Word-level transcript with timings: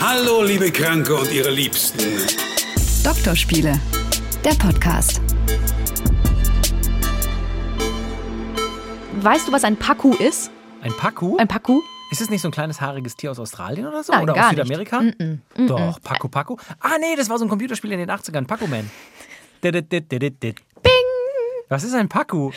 Hallo, 0.00 0.42
liebe 0.42 0.70
Kranke 0.70 1.14
und 1.14 1.30
ihre 1.32 1.50
Liebsten. 1.50 1.98
Doktorspiele, 3.04 3.80
der 4.44 4.50
Podcast. 4.54 5.20
Weißt 9.20 9.48
du, 9.48 9.52
was 9.52 9.64
ein 9.64 9.76
Paku 9.76 10.14
ist? 10.14 10.50
Ein 10.82 10.92
Paku? 10.96 11.36
Ein 11.38 11.48
Paku? 11.48 11.80
Ist 12.10 12.20
es 12.20 12.30
nicht 12.30 12.40
so 12.40 12.48
ein 12.48 12.52
kleines 12.52 12.80
haariges 12.80 13.16
Tier 13.16 13.30
aus 13.32 13.38
Australien 13.38 13.86
oder 13.86 14.02
so? 14.04 14.12
Nein, 14.12 14.22
oder 14.22 14.34
gar 14.34 14.46
aus 14.46 14.52
nicht. 14.52 14.64
Südamerika? 14.64 15.00
Mm-mm, 15.00 15.38
mm-mm. 15.56 15.66
Doch, 15.66 16.00
Paku 16.00 16.28
Paku. 16.28 16.56
Ah, 16.80 16.96
nee, 17.00 17.16
das 17.16 17.28
war 17.28 17.38
so 17.38 17.44
ein 17.44 17.48
Computerspiel 17.48 17.92
in 17.92 17.98
den 17.98 18.10
80ern. 18.10 18.46
Paku-Man. 18.46 18.88
Bing! 19.60 19.74
Was 21.68 21.82
ist 21.84 21.94
ein 21.94 22.08
Paku? 22.08 22.52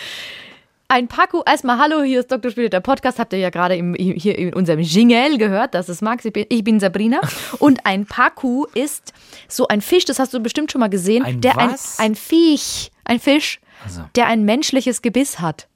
Ein 0.92 1.08
Paku, 1.08 1.42
erstmal 1.46 1.78
hallo, 1.78 2.02
hier 2.04 2.20
ist 2.20 2.30
Dr. 2.30 2.52
Spiele, 2.52 2.70
der 2.70 2.82
Podcast, 2.82 3.18
habt 3.18 3.32
ihr 3.32 3.40
ja 3.40 3.50
gerade 3.50 3.78
im, 3.78 3.94
hier 3.94 4.38
in 4.38 4.54
unserem 4.54 4.82
Jingle 4.82 5.38
gehört, 5.38 5.73
das 5.73 5.88
ist 5.88 6.02
Max, 6.02 6.26
ich 6.26 6.34
bin, 6.34 6.45
ich 6.49 6.66
bin 6.66 6.82
Sabrina. 6.82 7.22
Und 7.59 7.86
ein 7.86 8.05
Paku 8.05 8.66
ist 8.73 9.13
so 9.48 9.70
ein 9.70 9.80
Fisch, 9.80 10.04
das 10.04 10.20
hast 10.20 10.34
du 10.34 10.41
bestimmt 10.41 10.70
schon 10.70 10.82
mal 10.82 10.90
gesehen, 10.90 11.23
Ein 11.23 11.40
der 11.40 11.55
was? 11.55 11.98
ein, 11.98 12.08
ein 12.08 12.16
Viech, 12.16 12.91
ein 13.05 13.22
Fisch, 13.22 13.62
Also. 13.85 14.02
der 14.18 14.27
ein 14.27 14.44
menschliches 14.44 15.02
Gebiss 15.02 15.40
hat. 15.40 15.70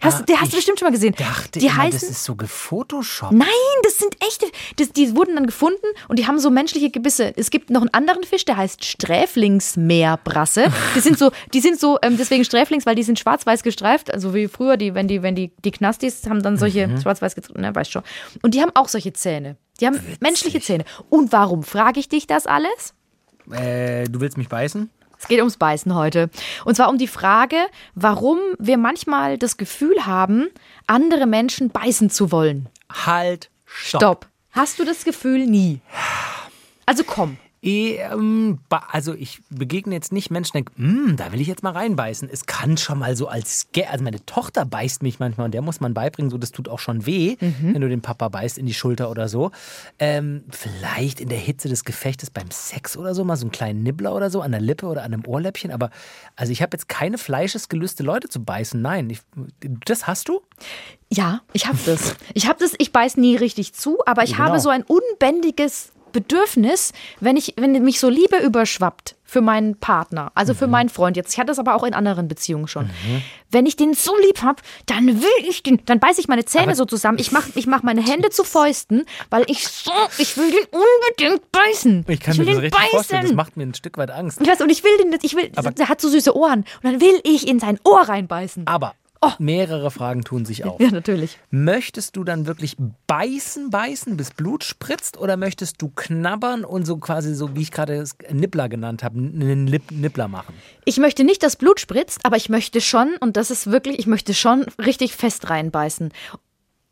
Hast, 0.00 0.20
Ah, 0.20 0.24
der 0.24 0.40
hast 0.40 0.52
du 0.52 0.56
bestimmt 0.56 0.78
schon 0.78 0.86
mal 0.86 0.92
gesehen. 0.92 1.14
Dachte 1.18 1.58
die 1.58 1.66
immer, 1.66 1.76
heißen, 1.78 2.00
das 2.00 2.08
ist 2.10 2.24
so 2.24 2.36
gefotoshoppt. 2.36 3.32
Nein, 3.32 3.48
das 3.82 3.98
sind 3.98 4.16
echte. 4.24 4.46
Das, 4.76 4.92
die 4.92 5.16
wurden 5.16 5.34
dann 5.34 5.46
gefunden 5.46 5.86
und 6.06 6.18
die 6.20 6.26
haben 6.28 6.38
so 6.38 6.50
menschliche 6.50 6.90
Gebisse. 6.90 7.32
Es 7.36 7.50
gibt 7.50 7.70
noch 7.70 7.80
einen 7.80 7.92
anderen 7.92 8.22
Fisch, 8.22 8.44
der 8.44 8.56
heißt 8.56 8.84
Sträflingsmeerbrasse. 8.84 10.66
Die 10.94 11.00
sind 11.00 11.18
so, 11.18 11.30
die 11.52 11.60
sind 11.60 11.80
so 11.80 11.98
ähm, 12.02 12.16
deswegen 12.16 12.44
Sträflings, 12.44 12.86
weil 12.86 12.94
die 12.94 13.02
sind 13.02 13.18
schwarz-weiß 13.18 13.62
gestreift. 13.62 14.12
Also 14.12 14.34
wie 14.34 14.48
früher, 14.48 14.76
die, 14.76 14.94
wenn 14.94 15.08
die, 15.08 15.22
wenn 15.22 15.34
die, 15.34 15.52
die 15.64 15.70
Knastis 15.70 16.22
haben 16.28 16.42
dann 16.42 16.56
solche 16.58 16.86
Mhm. 16.86 17.00
schwarz-weiß 17.00 17.34
gestreift, 17.34 17.58
ne, 17.58 17.74
weißt 17.74 17.90
schon. 17.90 18.02
Und 18.42 18.54
die 18.54 18.60
haben 18.62 18.72
auch 18.74 18.88
solche 18.88 19.12
Zähne. 19.12 19.56
Die 19.80 19.86
haben 19.86 19.98
menschliche 20.20 20.60
Zähne. 20.60 20.84
Und 21.10 21.32
warum 21.32 21.62
frage 21.62 22.00
ich 22.00 22.08
dich 22.08 22.26
das 22.26 22.46
alles? 22.46 22.94
Äh, 23.50 24.04
du 24.04 24.20
willst 24.20 24.36
mich 24.38 24.48
beißen? 24.48 24.90
Es 25.18 25.26
geht 25.26 25.38
ums 25.38 25.56
Beißen 25.56 25.94
heute. 25.94 26.30
Und 26.64 26.76
zwar 26.76 26.88
um 26.88 26.98
die 26.98 27.08
Frage, 27.08 27.56
warum 27.94 28.38
wir 28.58 28.78
manchmal 28.78 29.36
das 29.36 29.56
Gefühl 29.56 30.06
haben, 30.06 30.48
andere 30.86 31.26
Menschen 31.26 31.70
beißen 31.70 32.10
zu 32.10 32.30
wollen. 32.30 32.68
Halt, 32.90 33.50
stopp. 33.64 34.00
Stopp. 34.00 34.26
Hast 34.52 34.78
du 34.78 34.84
das 34.84 35.04
Gefühl 35.04 35.46
nie? 35.46 35.80
Also 36.86 37.04
komm. 37.04 37.36
Ähm, 37.62 38.58
also 38.68 39.14
ich 39.14 39.40
begegne 39.50 39.94
jetzt 39.94 40.12
nicht 40.12 40.30
Menschen, 40.30 40.52
denke, 40.52 40.72
"Hm, 40.76 41.16
da 41.16 41.32
will 41.32 41.40
ich 41.40 41.48
jetzt 41.48 41.62
mal 41.62 41.72
reinbeißen. 41.72 42.28
Es 42.30 42.46
kann 42.46 42.76
schon 42.76 42.98
mal 42.98 43.16
so 43.16 43.28
als, 43.28 43.66
also 43.90 44.04
meine 44.04 44.24
Tochter 44.26 44.64
beißt 44.64 45.02
mich 45.02 45.18
manchmal 45.18 45.46
und 45.46 45.52
der 45.54 45.62
muss 45.62 45.80
man 45.80 45.94
beibringen, 45.94 46.30
so 46.30 46.38
das 46.38 46.52
tut 46.52 46.68
auch 46.68 46.78
schon 46.78 47.06
weh, 47.06 47.36
Mhm. 47.40 47.74
wenn 47.74 47.80
du 47.80 47.88
den 47.88 48.00
Papa 48.02 48.28
beißt 48.28 48.58
in 48.58 48.66
die 48.66 48.74
Schulter 48.74 49.10
oder 49.10 49.28
so. 49.28 49.50
Ähm, 49.98 50.44
vielleicht 50.50 51.20
in 51.20 51.28
der 51.28 51.38
Hitze 51.38 51.68
des 51.68 51.84
Gefechtes 51.84 52.30
beim 52.30 52.50
Sex 52.50 52.96
oder 52.96 53.14
so 53.14 53.24
mal 53.24 53.36
so 53.36 53.42
einen 53.44 53.50
kleinen 53.52 53.82
Nibbler 53.82 54.14
oder 54.14 54.30
so 54.30 54.40
an 54.40 54.52
der 54.52 54.60
Lippe 54.60 54.86
oder 54.86 55.02
an 55.02 55.12
einem 55.12 55.26
Ohrläppchen. 55.26 55.70
Aber 55.72 55.90
also 56.36 56.52
ich 56.52 56.62
habe 56.62 56.76
jetzt 56.76 56.88
keine 56.88 57.18
fleischesgelüste 57.18 58.02
Leute 58.02 58.28
zu 58.28 58.42
beißen. 58.44 58.80
Nein, 58.80 59.10
ich, 59.10 59.20
das 59.84 60.06
hast 60.06 60.28
du? 60.28 60.40
Ja, 61.10 61.40
ich 61.52 61.66
habe 61.66 61.78
das. 61.86 62.14
Ich 62.34 62.46
habe 62.48 62.58
das, 62.60 62.74
ich 62.78 62.92
beiß 62.92 63.16
nie 63.16 63.36
richtig 63.36 63.72
zu, 63.74 63.98
aber 64.06 64.24
ich 64.24 64.32
Genau. 64.32 64.44
habe 64.44 64.60
so 64.60 64.68
ein 64.68 64.82
unbändiges 64.84 65.92
Bedürfnis, 66.18 66.92
wenn 67.20 67.36
ich, 67.36 67.54
wenn 67.56 67.72
mich 67.84 68.00
so 68.00 68.08
Liebe 68.08 68.38
überschwappt 68.38 69.14
für 69.24 69.40
meinen 69.40 69.76
Partner, 69.76 70.32
also 70.34 70.52
für 70.54 70.66
meinen 70.66 70.88
Freund 70.88 71.16
jetzt. 71.16 71.32
Ich 71.32 71.38
hatte 71.38 71.48
das 71.48 71.58
aber 71.58 71.74
auch 71.76 71.84
in 71.84 71.92
anderen 71.94 72.26
Beziehungen 72.28 72.66
schon. 72.66 72.88
Wenn 73.50 73.66
ich 73.66 73.76
den 73.76 73.94
so 73.94 74.12
lieb 74.26 74.42
habe, 74.42 74.62
dann 74.86 75.06
will 75.06 75.48
ich 75.48 75.62
den, 75.62 75.80
dann 75.84 76.00
beiße 76.00 76.20
ich 76.20 76.28
meine 76.28 76.44
Zähne 76.44 76.74
so 76.74 76.86
zusammen. 76.86 77.18
Ich 77.20 77.30
mache 77.30 77.50
ich 77.54 77.66
mach 77.66 77.82
meine 77.82 78.00
Hände 78.02 78.30
zu 78.30 78.42
Fäusten, 78.42 79.04
weil 79.30 79.44
ich 79.48 79.68
so, 79.68 79.92
ich 80.16 80.36
will 80.36 80.50
den 80.50 80.66
unbedingt 80.70 81.52
beißen. 81.52 82.04
Ich 82.08 82.20
kann 82.20 82.36
will 82.38 82.46
mir 82.46 82.52
das 82.54 82.62
richtig 82.62 82.80
vorstellen. 82.90 83.20
Das 83.20 83.28
beißen. 83.28 83.36
macht 83.36 83.56
mir 83.56 83.64
ein 83.64 83.74
Stück 83.74 83.96
weit 83.98 84.10
Angst. 84.10 84.40
Ich 84.40 84.48
weiß, 84.48 84.60
und 84.62 84.70
ich 84.70 84.82
will 84.82 84.96
den, 84.98 85.16
ich 85.22 85.36
will, 85.36 85.52
Aber- 85.56 85.70
der 85.70 85.88
hat 85.88 86.00
so 86.00 86.08
süße 86.08 86.34
Ohren. 86.34 86.60
Und 86.60 86.84
dann 86.84 87.00
will 87.00 87.20
ich 87.22 87.46
in 87.46 87.60
sein 87.60 87.78
Ohr 87.84 88.00
reinbeißen. 88.08 88.66
Aber 88.66 88.94
mehrere 89.38 89.90
Fragen 89.90 90.22
tun 90.22 90.44
sich 90.44 90.64
auf. 90.64 90.80
Oh. 90.80 90.82
Ja, 90.88 90.90
natürlich. 90.90 91.38
Möchtest 91.50 92.16
du 92.16 92.24
dann 92.24 92.46
wirklich 92.46 92.76
beißen, 93.06 93.70
beißen, 93.70 94.16
bis 94.16 94.30
Blut 94.30 94.64
spritzt 94.64 95.18
oder 95.18 95.36
möchtest 95.36 95.82
du 95.82 95.90
knabbern 95.94 96.64
und 96.64 96.86
so 96.86 96.96
quasi 96.96 97.34
so, 97.34 97.54
wie 97.54 97.62
ich 97.62 97.70
gerade 97.70 98.04
Nippler 98.30 98.68
genannt 98.68 99.02
habe, 99.02 99.18
einen 99.18 99.66
Lip 99.66 99.90
Nippler 99.90 100.28
machen? 100.28 100.54
Ich 100.84 100.98
möchte 100.98 101.24
nicht, 101.24 101.42
dass 101.42 101.56
Blut 101.56 101.80
spritzt, 101.80 102.20
aber 102.22 102.36
ich 102.36 102.48
möchte 102.48 102.80
schon, 102.80 103.16
und 103.20 103.36
das 103.36 103.50
ist 103.50 103.70
wirklich, 103.70 103.98
ich 103.98 104.06
möchte 104.06 104.34
schon 104.34 104.62
richtig 104.78 105.14
fest 105.14 105.50
reinbeißen. 105.50 106.10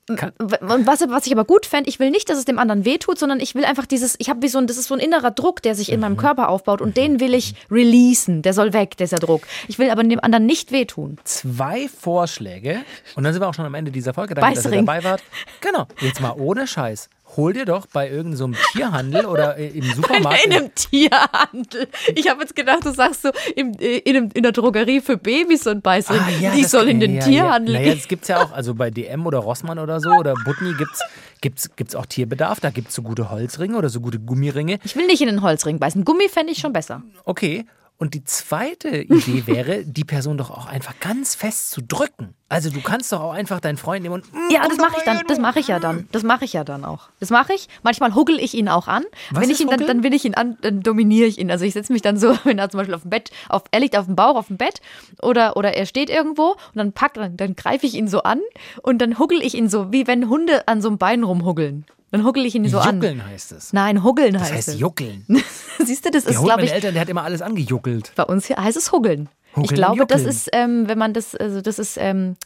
Was, 0.08 1.00
was 1.08 1.26
ich 1.26 1.32
aber 1.32 1.44
gut 1.44 1.66
fände, 1.66 1.88
ich 1.88 1.98
will 1.98 2.10
nicht, 2.10 2.28
dass 2.30 2.38
es 2.38 2.44
dem 2.44 2.58
anderen 2.58 2.84
wehtut, 2.84 3.18
sondern 3.18 3.40
ich 3.40 3.54
will 3.54 3.64
einfach 3.64 3.86
dieses, 3.86 4.14
ich 4.18 4.30
habe 4.30 4.42
wie 4.42 4.48
so 4.48 4.58
ein, 4.58 4.66
das 4.66 4.76
ist 4.76 4.86
so 4.88 4.94
ein 4.94 5.00
innerer 5.00 5.30
Druck, 5.32 5.62
der 5.62 5.74
sich 5.74 5.90
in 5.90 5.96
Mhm. 5.96 6.00
meinem 6.02 6.16
Körper 6.16 6.48
aufbaut 6.48 6.80
und 6.80 6.96
den 6.96 7.18
will 7.20 7.34
ich 7.34 7.54
releasen. 7.70 8.42
Der 8.42 8.52
soll 8.52 8.72
weg, 8.72 8.96
dieser 8.96 9.18
Druck. 9.18 9.42
Ich 9.68 9.78
will 9.78 9.90
aber 9.90 10.04
dem 10.04 10.20
anderen 10.20 10.46
nicht 10.46 10.70
wehtun. 10.72 11.18
Zwei 11.24 11.88
Vorschläge 11.88 12.80
und 13.16 13.24
dann 13.24 13.32
sind 13.32 13.42
wir 13.42 13.48
auch 13.48 13.54
schon 13.54 13.66
am 13.66 13.74
Ende 13.74 13.90
dieser 13.90 14.14
Folge. 14.14 14.34
Danke, 14.34 14.54
dass 14.54 14.64
ihr 14.66 14.70
dabei 14.70 15.02
wart. 15.04 15.22
Genau, 15.60 15.86
jetzt 16.00 16.20
mal 16.20 16.34
ohne 16.38 16.66
Scheiß. 16.66 17.08
Hol 17.36 17.52
dir 17.52 17.64
doch 17.64 17.86
bei 17.86 18.08
irgendeinem 18.08 18.54
so 18.54 18.60
Tierhandel 18.72 19.26
oder 19.26 19.58
äh, 19.58 19.66
im 19.68 19.82
Supermarkt. 19.94 20.46
In 20.46 20.52
einem 20.52 20.74
Tierhandel. 20.74 21.88
Ich 22.14 22.28
habe 22.30 22.40
jetzt 22.42 22.54
gedacht, 22.54 22.84
du 22.84 22.92
sagst 22.92 23.22
so 23.22 23.30
im, 23.56 23.72
äh, 23.78 23.98
in, 23.98 24.16
einem, 24.16 24.30
in 24.32 24.42
der 24.42 24.52
Drogerie 24.52 25.00
für 25.00 25.16
Babys 25.16 25.66
ein 25.66 25.82
Beißring. 25.82 26.20
Ah, 26.20 26.30
ja, 26.40 26.50
die 26.52 26.62
das- 26.62 26.70
soll 26.70 26.88
in 26.88 27.00
den 27.00 27.16
ja, 27.16 27.24
Tierhandel 27.24 27.74
Ja. 27.74 27.80
Naja, 27.80 27.90
gehen. 27.92 27.98
das 28.00 28.08
gibt 28.08 28.22
es 28.22 28.28
ja 28.28 28.42
auch. 28.42 28.52
Also 28.52 28.74
bei 28.74 28.90
DM 28.90 29.26
oder 29.26 29.38
Rossmann 29.38 29.78
oder 29.78 30.00
so 30.00 30.10
oder 30.10 30.34
Butni 30.44 30.72
gibt 30.74 30.92
es 30.94 31.00
gibt's, 31.40 31.76
gibt's 31.76 31.94
auch 31.94 32.06
Tierbedarf. 32.06 32.60
Da 32.60 32.70
gibt 32.70 32.88
es 32.88 32.94
so 32.94 33.02
gute 33.02 33.30
Holzringe 33.30 33.76
oder 33.76 33.88
so 33.88 34.00
gute 34.00 34.18
Gummiringe. 34.18 34.78
Ich 34.84 34.96
will 34.96 35.06
nicht 35.06 35.20
in 35.20 35.26
den 35.28 35.42
Holzring 35.42 35.78
beißen. 35.78 36.04
Gummi 36.04 36.28
fände 36.28 36.52
ich 36.52 36.58
schon 36.58 36.72
besser. 36.72 37.02
Okay. 37.24 37.66
Und 37.98 38.14
die 38.14 38.24
zweite 38.24 38.88
Idee 38.88 39.46
wäre, 39.46 39.84
die 39.84 40.04
Person 40.04 40.36
doch 40.36 40.50
auch 40.50 40.66
einfach 40.66 40.98
ganz 41.00 41.34
fest 41.34 41.70
zu 41.70 41.80
drücken. 41.80 42.34
Also 42.48 42.70
du 42.70 42.80
kannst 42.80 43.12
doch 43.12 43.20
auch 43.20 43.32
einfach 43.32 43.58
deinen 43.58 43.76
Freund 43.76 44.02
nehmen 44.02 44.14
und 44.14 44.32
mm, 44.32 44.50
Ja, 44.50 44.68
das 44.68 44.76
mache 44.76 44.96
ich 44.98 45.02
dann. 45.04 45.22
Das 45.26 45.38
mache 45.38 45.58
ich 45.58 45.68
ja 45.68 45.80
dann. 45.80 46.08
Das 46.12 46.22
mache 46.22 46.44
ich 46.44 46.52
ja 46.52 46.62
dann 46.62 46.84
auch. 46.84 47.08
Das 47.18 47.30
mache 47.30 47.54
ich. 47.54 47.68
Manchmal 47.82 48.14
huggel 48.14 48.38
ich 48.38 48.54
ihn 48.54 48.68
auch 48.68 48.86
an. 48.86 49.04
Was 49.30 49.42
Wenn 49.42 49.50
ich 49.50 49.60
ihn 49.60 49.68
dann, 49.68 49.84
dann 49.86 50.02
will 50.02 50.14
ich 50.14 50.24
ihn 50.24 50.34
an, 50.34 50.56
dann 50.60 50.80
dominiere 50.80 51.26
ich 51.26 51.38
ihn. 51.38 51.50
Also 51.50 51.64
ich 51.64 51.72
setze 51.72 51.92
mich 51.92 52.02
dann 52.02 52.16
so, 52.16 52.36
wenn 52.44 52.58
er 52.58 52.68
zum 52.68 52.78
Beispiel 52.78 52.94
auf 52.94 53.02
dem 53.02 53.10
Bett, 53.10 53.30
auf, 53.48 53.64
er 53.70 53.80
liegt 53.80 53.96
auf 53.96 54.06
dem 54.06 54.14
Bauch 54.14 54.36
auf 54.36 54.48
dem 54.48 54.58
Bett 54.58 54.80
oder, 55.22 55.56
oder 55.56 55.74
er 55.74 55.86
steht 55.86 56.10
irgendwo 56.10 56.50
und 56.50 56.76
dann 56.76 56.92
pack, 56.92 57.14
dann, 57.14 57.36
dann 57.36 57.56
greife 57.56 57.86
ich 57.86 57.94
ihn 57.94 58.08
so 58.08 58.22
an 58.22 58.40
und 58.82 58.98
dann 58.98 59.18
huggel 59.18 59.42
ich 59.42 59.54
ihn 59.54 59.68
so, 59.68 59.90
wie 59.92 60.06
wenn 60.06 60.28
Hunde 60.28 60.68
an 60.68 60.82
so 60.82 60.88
einem 60.88 60.98
Bein 60.98 61.24
rumhuggeln. 61.24 61.86
Dann 62.10 62.24
huggel 62.24 62.46
ich 62.46 62.54
ihn 62.54 62.68
so 62.68 62.78
an. 62.78 62.96
Juckeln 62.96 63.24
heißt 63.26 63.52
es. 63.52 63.72
Nein, 63.72 64.02
huggeln 64.04 64.34
Das 64.34 64.42
heißt, 64.42 64.52
heißt 64.52 64.68
es. 64.68 64.78
juckeln. 64.78 65.24
Siehst 65.84 66.04
du, 66.06 66.10
das 66.10 66.24
ist, 66.24 66.34
glaube 66.38 66.48
meine 66.50 66.64
ich, 66.66 66.72
Eltern, 66.72 66.94
der 66.94 67.00
hat 67.02 67.08
immer 67.08 67.24
alles 67.24 67.42
angejuckelt. 67.42 68.12
bei 68.16 68.22
uns 68.24 68.46
hier 68.46 68.56
heißt 68.56 68.76
es 68.76 68.92
huggeln. 68.92 69.28
ich 69.50 69.56
Huggeln, 69.56 69.76
glaube, 69.76 70.06
das 70.06 70.22
ist, 70.22 70.48
ähm, 70.52 70.88
wenn 70.88 70.98
man 70.98 71.12
das, 71.12 71.34
also 71.34 71.60
das 71.60 71.78
ist 71.78 71.96
ähm, 71.98 72.36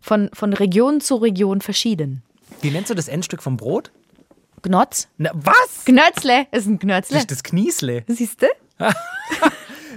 von, 0.00 0.30
von 0.32 0.52
Region 0.52 1.00
zu 1.00 1.16
Region 1.16 1.60
verschieden. 1.60 2.22
Wie 2.60 2.70
nennst 2.70 2.90
du 2.90 2.94
das 2.94 3.08
Endstück 3.08 3.42
vom 3.42 3.56
Brot? 3.56 3.90
Gnotz? 4.62 5.08
Na, 5.18 5.30
was? 5.34 5.84
Knötzle 5.84 6.46
ist 6.52 6.66
ein 6.66 6.78
Knötzle. 6.78 7.16
Das, 7.16 7.26
das 7.26 7.42
Kniesle. 7.42 8.04
Siehst 8.06 8.42
du? 8.42 8.46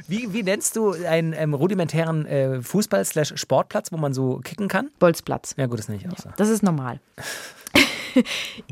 Wie, 0.08 0.32
wie 0.34 0.44
nennst 0.44 0.76
du 0.76 0.92
einen 0.92 1.34
ähm, 1.34 1.56
rudimentären 1.56 2.26
äh, 2.28 2.62
Fußball-Sportplatz, 2.62 3.92
wo 3.92 3.98
man 3.98 4.14
so 4.14 4.38
kicken 4.44 4.68
kann? 4.68 4.92
Bolzplatz. 5.00 5.56
Ja 5.58 5.66
gut, 5.66 5.80
das 5.80 5.88
nenne 5.88 6.00
ich 6.04 6.12
auch 6.12 6.18
so. 6.18 6.30
Das 6.38 6.50
ist 6.50 6.62
normal. 6.62 7.00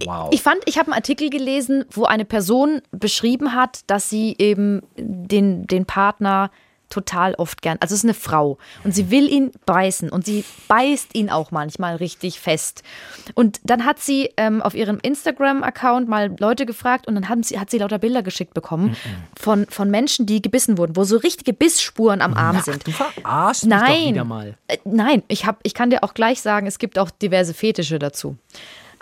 Wow. 0.06 0.30
Ich 0.32 0.42
fand, 0.42 0.58
ich 0.66 0.78
habe 0.78 0.88
einen 0.88 0.96
Artikel 0.96 1.30
gelesen, 1.30 1.86
wo 1.92 2.06
eine 2.06 2.26
Person 2.26 2.82
beschrieben 2.92 3.54
hat, 3.54 3.82
dass 3.88 4.10
sie 4.10 4.36
eben 4.38 4.82
den, 4.98 5.68
den 5.68 5.86
Partner 5.86 6.52
total 6.94 7.34
oft 7.36 7.64
gern, 7.64 7.78
also 7.80 7.94
es 7.94 8.02
ist 8.02 8.06
eine 8.06 8.14
Frau 8.14 8.60
und 8.84 8.94
sie 8.94 9.10
will 9.10 9.28
ihn 9.28 9.52
beißen 9.66 10.10
und 10.10 10.26
sie 10.26 10.46
beißt 10.68 11.16
ihn 11.16 11.32
auch 11.32 11.50
manchmal 11.50 11.96
richtig 11.96 12.40
fest. 12.40 12.84
Und 13.34 13.60
dann 13.64 13.84
hat 13.84 14.00
sie 14.00 14.30
ähm, 14.38 14.62
auf 14.62 14.76
ihrem 14.76 15.00
Instagram-Account 15.02 16.08
mal 16.08 16.36
Leute 16.40 16.68
gefragt 16.68 17.08
und 17.08 17.16
dann 17.16 17.30
haben 17.30 17.42
sie, 17.42 17.60
hat 17.60 17.72
sie 17.72 17.80
lauter 17.80 17.98
Bilder 17.98 18.22
geschickt 18.22 18.54
bekommen 18.54 18.96
von, 19.40 19.66
von 19.70 19.90
Menschen, 19.90 20.28
die 20.28 20.42
gebissen 20.42 20.78
wurden, 20.78 20.96
wo 20.96 21.04
so 21.04 21.18
richtige 21.18 21.54
Bissspuren 21.54 22.22
am 22.22 22.36
Arm 22.36 22.62
sind. 22.62 22.86
Du 22.86 22.92
verarschst 22.92 23.66
mich 23.66 23.74
doch 23.74 23.88
Nein. 23.88 24.10
wieder 24.10 24.24
mal. 24.24 24.56
Äh, 24.68 24.78
nein, 24.86 25.24
ich, 25.30 25.48
hab, 25.48 25.60
ich 25.64 25.74
kann 25.74 25.90
dir 25.90 26.04
auch 26.04 26.14
gleich 26.14 26.42
sagen, 26.42 26.68
es 26.68 26.78
gibt 26.78 27.00
auch 27.00 27.10
diverse 27.10 27.56
Fetische 27.56 27.98
dazu. 27.98 28.38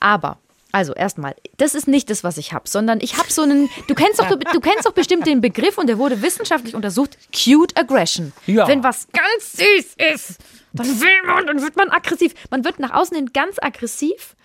Aber, 0.01 0.39
also 0.73 0.93
erstmal, 0.93 1.35
das 1.57 1.75
ist 1.75 1.87
nicht 1.87 2.09
das, 2.09 2.25
was 2.25 2.37
ich 2.37 2.51
habe, 2.51 2.67
sondern 2.67 2.99
ich 2.99 3.17
habe 3.17 3.31
so 3.31 3.43
einen, 3.43 3.69
du 3.87 3.95
kennst, 3.95 4.19
doch, 4.19 4.27
du, 4.27 4.37
du 4.37 4.59
kennst 4.59 4.85
doch 4.85 4.91
bestimmt 4.91 5.25
den 5.25 5.39
Begriff 5.39 5.77
und 5.77 5.87
der 5.87 5.97
wurde 5.97 6.21
wissenschaftlich 6.21 6.75
untersucht, 6.75 7.17
Cute 7.33 7.77
Aggression. 7.77 8.33
Ja. 8.47 8.67
Wenn 8.67 8.83
was 8.83 9.07
ganz 9.13 9.53
süß 9.53 9.95
ist, 10.13 10.39
dann 10.73 10.87
will 10.87 11.21
man, 11.25 11.47
dann 11.47 11.61
wird 11.61 11.75
man 11.75 11.89
aggressiv. 11.89 12.33
Man 12.49 12.65
wird 12.65 12.79
nach 12.79 12.91
außen 12.91 13.15
hin 13.15 13.29
ganz 13.33 13.57
aggressiv 13.61 14.35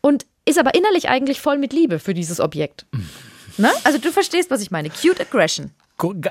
und 0.00 0.26
ist 0.44 0.58
aber 0.58 0.74
innerlich 0.74 1.08
eigentlich 1.08 1.40
voll 1.40 1.58
mit 1.58 1.72
Liebe 1.72 1.98
für 1.98 2.14
dieses 2.14 2.40
Objekt. 2.40 2.86
Ne? 3.58 3.70
Also 3.84 3.98
du 3.98 4.12
verstehst, 4.12 4.50
was 4.50 4.60
ich 4.60 4.70
meine. 4.70 4.90
Cute 4.90 5.20
Aggression. 5.20 5.72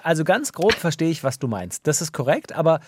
Also 0.04 0.24
ganz 0.24 0.54
grob 0.54 0.74
verstehe 0.74 1.10
ich, 1.10 1.24
was 1.24 1.40
du 1.40 1.48
meinst. 1.48 1.88
Das 1.88 2.02
ist 2.02 2.14
korrekt, 2.14 2.54
aber 2.54 2.82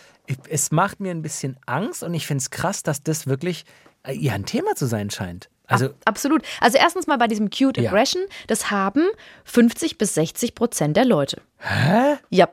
es 0.48 0.72
macht 0.72 1.00
mir 1.00 1.12
ein 1.12 1.24
bisschen 1.24 1.58
Angst 1.66 2.04
und 2.04 2.14
ich 2.14 2.28
finde 2.28 2.44
es 2.44 2.52
krass, 2.52 2.84
dass 2.84 3.02
das 3.02 3.26
wirklich 3.26 3.66
äh, 4.04 4.14
ja 4.14 4.34
ein 4.34 4.46
Thema 4.46 4.76
zu 4.76 4.86
sein 4.86 5.10
scheint. 5.10 5.50
Also 5.68 5.88
Ab- 5.88 5.96
Absolut. 6.06 6.44
Also 6.62 6.78
erstens 6.78 7.08
mal 7.08 7.18
bei 7.18 7.28
diesem 7.28 7.50
Cute 7.50 7.78
Ja. 7.82 7.90
Aggression, 7.90 8.24
das 8.48 8.72
haben 8.72 9.04
50 9.44 9.98
bis 9.98 10.14
60 10.16 10.56
Prozent 10.56 10.96
der 10.98 11.06
Leute. 11.06 11.42
Hä? 11.60 12.16
Ja. 12.30 12.48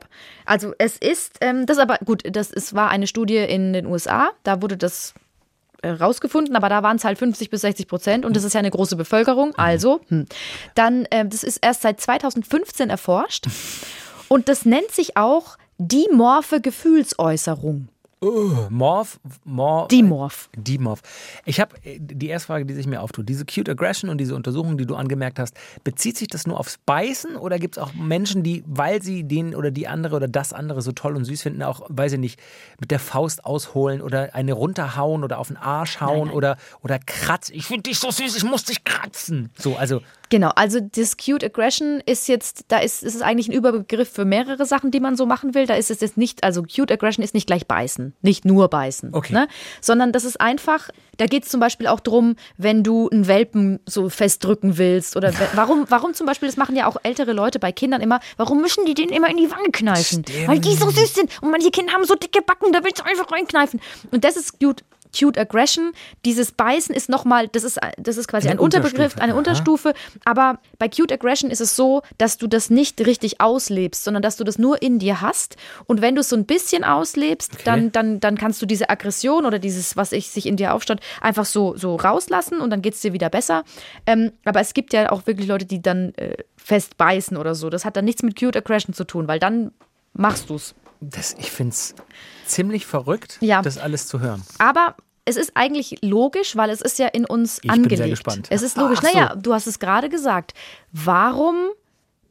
Also 0.45 0.73
es 0.77 0.97
ist, 0.97 1.37
ähm, 1.41 1.65
das 1.65 1.77
aber 1.77 1.97
gut, 2.03 2.23
das 2.29 2.51
ist, 2.51 2.75
war 2.75 2.89
eine 2.89 3.07
Studie 3.07 3.37
in 3.37 3.73
den 3.73 3.85
USA, 3.85 4.31
da 4.43 4.61
wurde 4.61 4.75
das 4.77 5.13
äh, 5.81 5.89
rausgefunden, 5.89 6.55
aber 6.55 6.67
da 6.69 6.83
waren 6.83 6.97
es 6.97 7.05
halt 7.05 7.17
50 7.17 7.49
bis 7.49 7.61
60 7.61 7.87
Prozent 7.87 8.25
und 8.25 8.35
das 8.35 8.43
ist 8.43 8.53
ja 8.53 8.59
eine 8.59 8.71
große 8.71 8.95
Bevölkerung. 8.95 9.55
Also, 9.55 10.01
hm. 10.09 10.25
dann, 10.75 11.07
ähm, 11.11 11.29
das 11.29 11.43
ist 11.43 11.57
erst 11.57 11.83
seit 11.83 12.01
2015 12.01 12.89
erforscht 12.89 13.45
und 14.27 14.49
das 14.49 14.65
nennt 14.65 14.91
sich 14.91 15.15
auch 15.17 15.57
dimorphe 15.77 16.59
Gefühlsäußerung. 16.61 17.87
Morph, 18.69 19.19
Morph, 19.43 19.87
Dimorph. 19.89 20.49
Dimorph. 20.55 21.01
Ich 21.45 21.59
habe 21.59 21.75
die 21.83 22.27
erste 22.27 22.47
Frage, 22.47 22.65
die 22.65 22.73
sich 22.73 22.87
mir 22.87 23.01
auftut. 23.01 23.29
Diese 23.29 23.45
Cute 23.45 23.69
Aggression 23.69 24.09
und 24.09 24.17
diese 24.17 24.35
Untersuchung, 24.35 24.77
die 24.77 24.85
du 24.85 24.95
angemerkt 24.95 25.39
hast, 25.39 25.55
bezieht 25.83 26.17
sich 26.17 26.27
das 26.27 26.47
nur 26.47 26.59
aufs 26.59 26.77
Beißen 26.85 27.35
oder 27.35 27.59
gibt 27.59 27.77
es 27.77 27.83
auch 27.83 27.93
Menschen, 27.93 28.43
die, 28.43 28.63
weil 28.67 29.01
sie 29.01 29.23
den 29.23 29.55
oder 29.55 29.71
die 29.71 29.87
andere 29.87 30.15
oder 30.15 30.27
das 30.27 30.53
andere 30.53 30.81
so 30.81 30.91
toll 30.91 31.15
und 31.15 31.25
süß 31.25 31.41
finden, 31.41 31.63
auch, 31.63 31.81
weiß 31.89 32.13
ich 32.13 32.19
nicht, 32.19 32.39
mit 32.79 32.91
der 32.91 32.99
Faust 32.99 33.45
ausholen 33.45 34.01
oder 34.01 34.33
eine 34.33 34.53
runterhauen 34.53 35.23
oder 35.23 35.39
auf 35.39 35.47
den 35.47 35.57
Arsch 35.57 36.01
hauen 36.01 36.29
oder, 36.31 36.57
oder 36.81 36.99
kratzen. 36.99 37.55
Ich 37.55 37.65
finde 37.65 37.83
dich 37.83 37.99
so 37.99 38.11
süß, 38.11 38.35
ich 38.35 38.43
muss 38.43 38.63
dich 38.63 38.83
kratzen. 38.83 39.49
So, 39.57 39.75
also 39.75 40.01
Genau, 40.29 40.51
also 40.55 40.79
das 40.79 41.17
Cute 41.17 41.43
Aggression 41.43 42.01
ist 42.05 42.27
jetzt, 42.27 42.65
da 42.69 42.79
ist, 42.79 43.03
ist 43.03 43.15
es 43.15 43.21
eigentlich 43.21 43.47
ein 43.47 43.53
Überbegriff 43.53 44.09
für 44.09 44.25
mehrere 44.25 44.65
Sachen, 44.65 44.91
die 44.91 44.99
man 44.99 45.15
so 45.15 45.25
machen 45.25 45.53
will. 45.53 45.65
Da 45.67 45.75
ist 45.75 45.91
es 45.91 46.01
jetzt 46.01 46.17
nicht, 46.17 46.43
also 46.43 46.63
Cute 46.63 46.91
Aggression 46.91 47.23
ist 47.23 47.33
nicht 47.33 47.47
gleich 47.47 47.67
beißen, 47.67 48.15
nicht 48.21 48.45
nur 48.45 48.67
beißen, 48.69 49.13
Okay. 49.13 49.33
ne? 49.33 49.47
sondern 49.81 50.11
das 50.11 50.25
ist 50.25 50.41
einfach, 50.41 50.89
da 51.17 51.25
geht 51.27 51.43
es 51.43 51.49
zum 51.49 51.59
Beispiel 51.59 51.87
auch 51.87 51.99
drum, 51.99 52.35
wenn 52.57 52.83
du 52.83 53.09
einen 53.09 53.27
Welpen 53.27 53.79
so 53.85 54.09
festdrücken 54.09 54.77
willst 54.77 55.15
oder 55.15 55.31
warum, 55.55 55.85
warum 55.89 56.13
zum 56.13 56.25
Beispiel, 56.25 56.47
das 56.47 56.57
machen 56.57 56.75
ja 56.75 56.87
auch 56.87 56.97
ältere 57.03 57.33
Leute 57.33 57.59
bei 57.59 57.71
Kindern 57.71 58.01
immer, 58.01 58.19
warum 58.37 58.61
müssen 58.61 58.85
die 58.85 58.93
den 58.93 59.09
immer 59.09 59.29
in 59.29 59.37
die 59.37 59.51
Wange 59.51 59.69
kneifen? 59.71 60.23
Stimmt. 60.25 60.47
Weil 60.47 60.59
die 60.59 60.75
so 60.75 60.89
süß 60.89 61.13
sind 61.13 61.41
und 61.41 61.51
manche 61.51 61.69
Kinder 61.71 61.93
haben 61.93 62.05
so 62.05 62.15
dicke 62.15 62.41
Backen, 62.41 62.71
da 62.71 62.83
willst 62.83 62.99
du 62.99 63.05
einfach 63.05 63.31
reinkneifen. 63.31 63.79
Und 64.11 64.23
das 64.23 64.35
ist 64.37 64.59
cute. 64.59 64.83
Cute 65.17 65.37
Aggression, 65.37 65.93
dieses 66.25 66.51
Beißen 66.51 66.93
ist 66.93 67.09
nochmal, 67.09 67.47
das 67.47 67.63
ist, 67.63 67.79
das 67.97 68.17
ist 68.17 68.27
quasi 68.27 68.47
Eine 68.47 68.59
ein 68.59 68.63
Unterbegriff, 68.63 69.17
eine 69.17 69.33
Aha. 69.33 69.37
Unterstufe. 69.37 69.93
Aber 70.25 70.59
bei 70.77 70.89
Cute 70.89 71.13
Aggression 71.13 71.49
ist 71.49 71.61
es 71.61 71.75
so, 71.75 72.01
dass 72.17 72.37
du 72.37 72.47
das 72.47 72.69
nicht 72.69 72.99
richtig 73.05 73.41
auslebst, 73.41 74.03
sondern 74.03 74.21
dass 74.21 74.37
du 74.37 74.43
das 74.43 74.57
nur 74.57 74.81
in 74.81 74.99
dir 74.99 75.21
hast. 75.21 75.57
Und 75.85 76.01
wenn 76.01 76.15
du 76.15 76.21
es 76.21 76.29
so 76.29 76.35
ein 76.35 76.45
bisschen 76.45 76.83
auslebst, 76.83 77.59
dann, 77.65 77.91
dann, 77.91 78.19
dann 78.19 78.37
kannst 78.37 78.61
du 78.61 78.65
diese 78.65 78.89
Aggression 78.89 79.45
oder 79.45 79.59
dieses, 79.59 79.95
was 79.95 80.11
ich, 80.11 80.29
sich 80.29 80.45
in 80.45 80.57
dir 80.57 80.73
aufstaut, 80.73 80.99
einfach 81.21 81.45
so, 81.45 81.75
so 81.77 81.95
rauslassen 81.95 82.59
und 82.59 82.69
dann 82.69 82.81
geht 82.81 82.95
es 82.95 83.01
dir 83.01 83.13
wieder 83.13 83.29
besser. 83.29 83.63
Ähm, 84.05 84.31
aber 84.43 84.59
es 84.59 84.73
gibt 84.73 84.93
ja 84.93 85.11
auch 85.11 85.27
wirklich 85.27 85.47
Leute, 85.47 85.65
die 85.65 85.81
dann 85.81 86.13
äh, 86.15 86.37
fest 86.57 86.97
beißen 86.97 87.37
oder 87.37 87.55
so. 87.55 87.69
Das 87.69 87.85
hat 87.85 87.95
dann 87.95 88.05
nichts 88.05 88.23
mit 88.23 88.39
Cute 88.39 88.57
Aggression 88.57 88.93
zu 88.93 89.03
tun, 89.03 89.27
weil 89.27 89.39
dann 89.39 89.71
machst 90.13 90.49
du 90.49 90.55
es. 90.55 90.75
Das, 91.09 91.35
ich 91.39 91.51
finde 91.51 91.71
es 91.73 91.95
ziemlich 92.45 92.85
verrückt, 92.85 93.37
Ja. 93.41 93.61
das 93.61 93.77
alles 93.77 94.07
zu 94.07 94.19
hören. 94.19 94.43
Aber 94.59 94.95
es 95.25 95.35
ist 95.37 95.51
eigentlich 95.55 95.97
logisch, 96.01 96.55
weil 96.55 96.69
es 96.69 96.81
ist 96.81 96.99
ja 96.99 97.07
in 97.07 97.25
uns 97.25 97.57
Ich 97.57 97.61
bin 97.63 97.69
sehr 97.71 97.73
angelegt. 97.83 98.09
gespannt. 98.11 98.47
Es 98.51 98.61
ist 98.61 98.77
logisch. 98.77 98.99
Ach 99.01 99.07
so. 99.09 99.13
Naja, 99.17 99.35
du 99.35 99.53
hast 99.53 99.65
es 99.67 99.79
gerade 99.79 100.09
gesagt. 100.09 100.53
Warum 100.91 101.55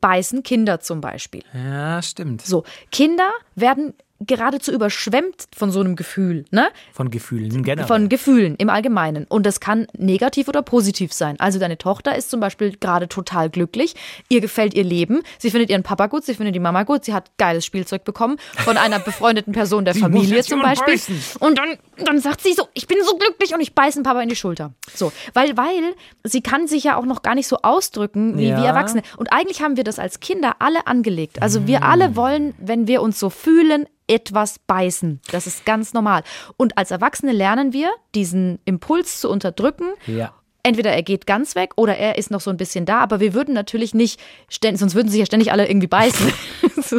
beißen 0.00 0.42
Kinder 0.42 0.80
zum 0.80 1.00
Beispiel? 1.00 1.42
Ja, 1.52 2.00
stimmt. 2.02 2.42
So, 2.42 2.64
Kinder 2.92 3.30
werden 3.54 3.94
geradezu 4.20 4.72
überschwemmt 4.72 5.46
von 5.54 5.70
so 5.70 5.80
einem 5.80 5.96
Gefühl, 5.96 6.44
ne? 6.50 6.68
Von 6.92 7.10
Gefühlen 7.10 7.62
generell. 7.64 7.86
Von 7.86 8.08
Gefühlen 8.08 8.54
im 8.56 8.70
Allgemeinen. 8.70 9.24
Und 9.28 9.44
das 9.44 9.60
kann 9.60 9.86
negativ 9.96 10.48
oder 10.48 10.62
positiv 10.62 11.12
sein. 11.12 11.34
Also 11.40 11.58
deine 11.58 11.76
Tochter 11.78 12.16
ist 12.16 12.30
zum 12.30 12.40
Beispiel 12.40 12.76
gerade 12.76 13.08
total 13.08 13.50
glücklich. 13.50 13.94
Ihr 14.28 14.40
gefällt 14.40 14.72
ihr 14.74 14.84
Leben. 14.84 15.22
Sie 15.38 15.50
findet 15.50 15.68
ihren 15.70 15.82
Papa 15.82 16.06
gut, 16.06 16.24
sie 16.24 16.34
findet 16.34 16.54
die 16.54 16.60
Mama 16.60 16.84
gut. 16.84 17.04
Sie 17.04 17.12
hat 17.12 17.30
geiles 17.38 17.64
Spielzeug 17.66 18.04
bekommen 18.04 18.36
von 18.64 18.76
einer 18.76 18.98
befreundeten 19.00 19.52
Person 19.52 19.84
der 19.84 19.94
Familie 20.04 20.42
zum 20.44 20.62
Beispiel. 20.62 20.94
beißen. 20.94 21.20
Und 21.40 21.58
dann, 21.58 21.76
dann 22.04 22.20
sagt 22.20 22.40
sie 22.40 22.52
so, 22.52 22.68
ich 22.72 22.86
bin 22.86 22.98
so 23.04 23.16
glücklich 23.16 23.52
und 23.52 23.60
ich 23.60 23.74
beiße 23.74 23.98
den 23.98 24.04
Papa 24.04 24.22
in 24.22 24.28
die 24.28 24.36
Schulter. 24.36 24.72
So, 24.94 25.12
weil, 25.34 25.56
weil 25.56 25.94
sie 26.22 26.40
kann 26.40 26.66
sich 26.68 26.84
ja 26.84 26.96
auch 26.96 27.04
noch 27.04 27.22
gar 27.22 27.34
nicht 27.34 27.48
so 27.48 27.58
ausdrücken 27.62 28.38
wie 28.38 28.48
Ja. 28.48 28.58
wir 28.58 28.64
Erwachsene. 28.64 29.02
Und 29.16 29.32
eigentlich 29.32 29.60
haben 29.60 29.76
wir 29.76 29.84
das 29.84 29.98
als 29.98 30.20
Kinder 30.20 30.56
alle 30.60 30.86
angelegt. 30.86 31.42
Also 31.42 31.66
wir 31.66 31.80
Mm. 31.80 31.84
alle 31.84 32.16
wollen, 32.16 32.54
wenn 32.58 32.86
wir 32.86 33.02
uns 33.02 33.18
so 33.18 33.28
fühlen, 33.28 33.86
etwas 34.14 34.58
beißen. 34.60 35.20
Das 35.32 35.46
ist 35.46 35.64
ganz 35.66 35.92
normal. 35.92 36.22
Und 36.56 36.78
als 36.78 36.90
Erwachsene 36.90 37.32
lernen 37.32 37.72
wir, 37.72 37.90
diesen 38.14 38.58
Impuls 38.64 39.20
zu 39.20 39.28
unterdrücken. 39.30 39.86
Ja. 40.06 40.32
Entweder 40.62 40.92
er 40.92 41.02
geht 41.02 41.26
ganz 41.26 41.56
weg 41.56 41.72
oder 41.76 41.96
er 41.98 42.16
ist 42.16 42.30
noch 42.30 42.40
so 42.40 42.48
ein 42.50 42.56
bisschen 42.56 42.86
da, 42.86 43.00
aber 43.00 43.20
wir 43.20 43.34
würden 43.34 43.52
natürlich 43.52 43.92
nicht, 43.92 44.18
ständig, 44.48 44.80
sonst 44.80 44.94
würden 44.94 45.08
sich 45.10 45.18
ja 45.20 45.26
ständig 45.26 45.52
alle 45.52 45.68
irgendwie 45.68 45.88
beißen. 45.88 46.32
so. 46.82 46.96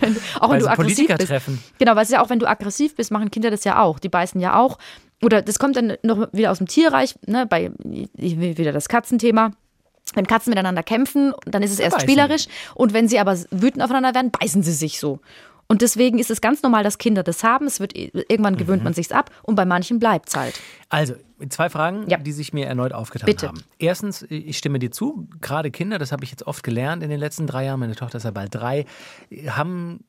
Wenn- 0.00 0.16
auch 0.40 0.50
wenn 0.50 0.58
du 0.58 0.66
aggressiv 0.68 0.96
bist. 0.96 1.08
Politikertreffen. 1.08 1.62
Genau, 1.78 1.94
weil 1.94 2.02
es 2.04 2.10
ja 2.10 2.22
auch, 2.22 2.30
wenn 2.30 2.40
du 2.40 2.48
aggressiv 2.48 2.96
bist, 2.96 3.12
machen 3.12 3.30
Kinder 3.30 3.50
das 3.52 3.62
ja 3.64 3.80
auch. 3.80 3.98
Die 4.00 4.08
beißen 4.08 4.40
ja 4.40 4.58
auch. 4.58 4.78
Oder 5.22 5.42
das 5.42 5.58
kommt 5.60 5.76
dann 5.76 5.92
noch 6.02 6.28
wieder 6.32 6.50
aus 6.50 6.58
dem 6.58 6.66
Tierreich, 6.66 7.14
ne, 7.26 7.46
bei 7.46 7.70
wieder 8.16 8.72
das 8.72 8.88
Katzenthema. 8.88 9.52
Wenn 10.14 10.26
Katzen 10.26 10.50
miteinander 10.50 10.82
kämpfen, 10.82 11.32
dann 11.46 11.62
ist 11.62 11.70
es 11.72 11.78
erst 11.78 11.96
beißen. 11.96 12.08
spielerisch. 12.08 12.46
Und 12.74 12.92
wenn 12.92 13.08
sie 13.08 13.18
aber 13.20 13.38
wütend 13.50 13.82
aufeinander 13.82 14.14
werden, 14.14 14.30
beißen 14.32 14.62
sie 14.62 14.72
sich 14.72 14.98
so. 15.00 15.20
Und 15.66 15.82
deswegen 15.82 16.18
ist 16.18 16.30
es 16.30 16.40
ganz 16.40 16.62
normal, 16.62 16.84
dass 16.84 16.98
Kinder 16.98 17.22
das 17.22 17.42
haben. 17.42 17.66
Es 17.66 17.80
wird 17.80 17.94
irgendwann 17.96 18.56
gewöhnt 18.56 18.80
Mhm. 18.80 18.84
man 18.84 18.94
sich's 18.94 19.12
ab 19.12 19.30
und 19.42 19.54
bei 19.54 19.64
manchen 19.64 19.98
bleibt 19.98 20.28
es 20.28 20.36
halt. 20.36 20.60
Also, 20.88 21.14
zwei 21.48 21.68
Fragen, 21.70 22.08
Ja. 22.08 22.18
die 22.18 22.32
sich 22.32 22.52
mir 22.52 22.66
erneut 22.66 22.92
aufgetan 22.92 23.26
Bitte. 23.26 23.48
haben. 23.48 23.62
Erstens, 23.78 24.22
ich 24.28 24.58
stimme 24.58 24.78
dir 24.78 24.90
zu, 24.90 25.28
gerade 25.40 25.70
Kinder, 25.70 25.98
das 25.98 26.12
habe 26.12 26.24
ich 26.24 26.30
jetzt 26.30 26.46
oft 26.46 26.62
gelernt 26.62 27.02
in 27.02 27.10
den 27.10 27.18
letzten 27.20 27.46
drei 27.46 27.64
Jahren, 27.64 27.80
meine 27.80 27.94
Tochter 27.96 28.18
ist 28.18 28.24
ja 28.24 28.30
bald 28.30 28.54
drei, 28.54 28.84
haben 29.48 30.04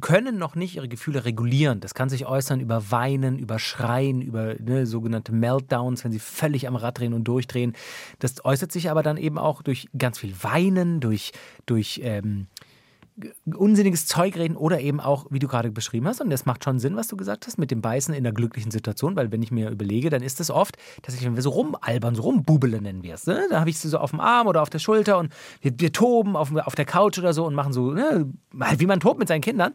können 0.00 0.38
noch 0.38 0.54
nicht 0.54 0.76
ihre 0.76 0.88
Gefühle 0.88 1.24
regulieren. 1.24 1.80
Das 1.80 1.94
kann 1.94 2.08
sich 2.08 2.26
äußern 2.26 2.60
über 2.60 2.92
Weinen, 2.92 3.38
über 3.40 3.58
Schreien, 3.58 4.22
über 4.22 4.54
ne, 4.60 4.86
sogenannte 4.86 5.32
Meltdowns, 5.32 6.04
wenn 6.04 6.12
sie 6.12 6.20
völlig 6.20 6.68
am 6.68 6.76
Rad 6.76 7.00
drehen 7.00 7.12
und 7.12 7.24
durchdrehen. 7.24 7.72
Das 8.20 8.44
äußert 8.44 8.70
sich 8.70 8.88
aber 8.88 9.02
dann 9.02 9.16
eben 9.16 9.36
auch 9.36 9.62
durch 9.62 9.88
ganz 9.98 10.18
viel 10.20 10.32
Weinen, 10.42 11.00
durch, 11.00 11.32
durch 11.66 12.00
ähm, 12.04 12.46
unsinniges 13.46 14.06
Zeug 14.06 14.36
reden 14.36 14.56
oder 14.56 14.80
eben 14.80 15.00
auch, 15.00 15.26
wie 15.30 15.38
du 15.38 15.46
gerade 15.46 15.70
beschrieben 15.70 16.08
hast, 16.08 16.20
und 16.20 16.30
das 16.30 16.46
macht 16.46 16.64
schon 16.64 16.80
Sinn, 16.80 16.96
was 16.96 17.06
du 17.06 17.16
gesagt 17.16 17.46
hast, 17.46 17.58
mit 17.58 17.70
dem 17.70 17.80
Beißen 17.80 18.12
in 18.12 18.26
einer 18.26 18.34
glücklichen 18.34 18.72
Situation, 18.72 19.14
weil 19.14 19.30
wenn 19.30 19.42
ich 19.42 19.52
mir 19.52 19.70
überlege, 19.70 20.10
dann 20.10 20.22
ist 20.22 20.40
es 20.40 20.50
oft, 20.50 20.76
dass 21.02 21.14
ich, 21.14 21.24
wenn 21.24 21.36
wir 21.36 21.42
so 21.42 21.50
rumalbern, 21.50 22.14
so 22.16 22.22
rumbubeln 22.22 22.82
nennen 22.82 23.02
wir 23.02 23.14
es, 23.14 23.26
ne? 23.26 23.46
da 23.50 23.60
habe 23.60 23.70
ich 23.70 23.78
sie 23.78 23.88
so 23.88 23.98
auf 23.98 24.10
dem 24.10 24.20
Arm 24.20 24.48
oder 24.48 24.62
auf 24.62 24.70
der 24.70 24.80
Schulter 24.80 25.18
und 25.18 25.32
wir, 25.60 25.72
wir 25.78 25.92
toben 25.92 26.36
auf, 26.36 26.54
auf 26.54 26.74
der 26.74 26.86
Couch 26.86 27.18
oder 27.18 27.32
so 27.32 27.46
und 27.46 27.54
machen 27.54 27.72
so, 27.72 27.92
ne, 27.92 28.26
halt 28.58 28.80
wie 28.80 28.86
man 28.86 29.00
tobt 29.00 29.18
mit 29.18 29.28
seinen 29.28 29.42
Kindern. 29.42 29.74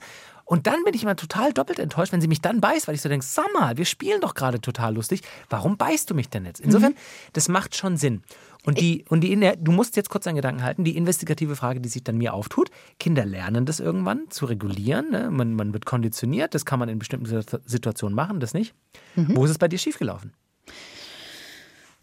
Und 0.49 0.65
dann 0.65 0.83
bin 0.83 0.95
ich 0.95 1.03
immer 1.03 1.15
total 1.15 1.53
doppelt 1.53 1.77
enttäuscht, 1.77 2.11
wenn 2.11 2.21
sie 2.21 2.27
mich 2.27 2.41
dann 2.41 2.59
beißt, 2.59 2.87
weil 2.87 2.95
ich 2.95 3.03
so 3.03 3.09
denke, 3.09 3.23
sag 3.23 3.45
mal, 3.53 3.77
wir 3.77 3.85
spielen 3.85 4.19
doch 4.19 4.33
gerade 4.33 4.59
total 4.59 4.95
lustig. 4.95 5.21
Warum 5.47 5.77
beißt 5.77 6.09
du 6.09 6.15
mich 6.15 6.27
denn 6.27 6.43
jetzt? 6.43 6.59
Insofern, 6.59 6.95
das 7.33 7.49
macht 7.49 7.75
schon 7.75 7.97
Sinn. 7.97 8.23
Und 8.65 8.79
die, 8.79 9.05
und 9.07 9.21
die, 9.21 9.35
du 9.57 9.71
musst 9.71 9.95
jetzt 9.95 10.09
kurz 10.09 10.25
deinen 10.25 10.35
Gedanken 10.35 10.63
halten, 10.63 10.83
die 10.83 10.97
investigative 10.97 11.55
Frage, 11.55 11.79
die 11.79 11.87
sich 11.87 12.03
dann 12.03 12.17
mir 12.17 12.33
auftut, 12.33 12.69
Kinder 12.99 13.25
lernen 13.25 13.65
das 13.65 13.79
irgendwann 13.79 14.29
zu 14.29 14.45
regulieren, 14.45 15.09
ne? 15.11 15.29
man, 15.31 15.53
man 15.55 15.71
wird 15.73 15.85
konditioniert, 15.85 16.53
das 16.53 16.65
kann 16.65 16.77
man 16.77 16.89
in 16.89 16.99
bestimmten 16.99 17.25
Situ- 17.25 17.59
Situationen 17.65 18.15
machen, 18.15 18.39
das 18.41 18.53
nicht. 18.53 18.73
Wo 19.15 19.45
ist 19.45 19.51
es 19.51 19.57
bei 19.57 19.69
dir 19.69 19.77
schiefgelaufen? 19.79 20.33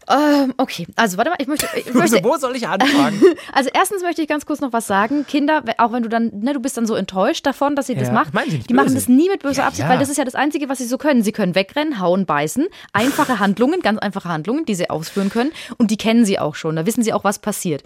Ähm, 0.09 0.53
okay, 0.57 0.87
also 0.95 1.17
warte 1.17 1.31
mal, 1.31 1.35
ich 1.39 1.47
möchte, 1.47 1.67
ich 1.75 1.93
möchte 1.93 2.23
Wo 2.23 2.37
soll 2.37 2.55
ich 2.55 2.67
anfangen? 2.67 3.21
Also 3.53 3.69
erstens 3.73 4.01
möchte 4.03 4.21
ich 4.21 4.27
ganz 4.27 4.45
kurz 4.45 4.61
noch 4.61 4.71
was 4.71 4.87
sagen. 4.87 5.25
Kinder, 5.27 5.63
auch 5.79 5.91
wenn 5.91 6.03
du 6.03 6.09
dann, 6.09 6.31
ne, 6.39 6.53
du 6.53 6.59
bist 6.59 6.77
dann 6.77 6.85
so 6.85 6.95
enttäuscht 6.95 7.45
davon, 7.45 7.75
dass 7.75 7.87
sie 7.87 7.95
das 7.95 8.07
Ja, 8.09 8.13
macht. 8.13 8.33
meinen 8.33 8.49
sie 8.49 8.57
nicht 8.57 8.69
die 8.69 8.73
machen 8.73 8.85
böse. 8.87 8.95
das 8.95 9.07
nie 9.09 9.27
mit 9.29 9.41
böser 9.43 9.63
Ja, 9.63 9.67
Absicht, 9.67 9.83
ja. 9.85 9.89
weil 9.89 9.99
das 9.99 10.09
ist 10.09 10.17
ja 10.17 10.23
das 10.25 10.35
Einzige, 10.35 10.69
was 10.69 10.77
sie 10.77 10.85
so 10.85 10.97
können. 10.97 11.23
Sie 11.23 11.31
können 11.31 11.55
wegrennen, 11.55 11.99
hauen, 11.99 12.25
beißen. 12.25 12.67
Einfache 12.93 13.39
Handlungen, 13.39 13.81
ganz 13.81 13.99
einfache 13.99 14.29
Handlungen, 14.29 14.65
die 14.65 14.75
sie 14.75 14.89
ausführen 14.89 15.29
können. 15.29 15.51
Und 15.77 15.91
die 15.91 15.97
kennen 15.97 16.23
sie 16.25 16.39
auch 16.39 16.55
schon. 16.55 16.75
Da 16.75 16.85
wissen 16.85 17.03
sie 17.03 17.13
auch, 17.13 17.23
was 17.23 17.39
passiert. 17.39 17.83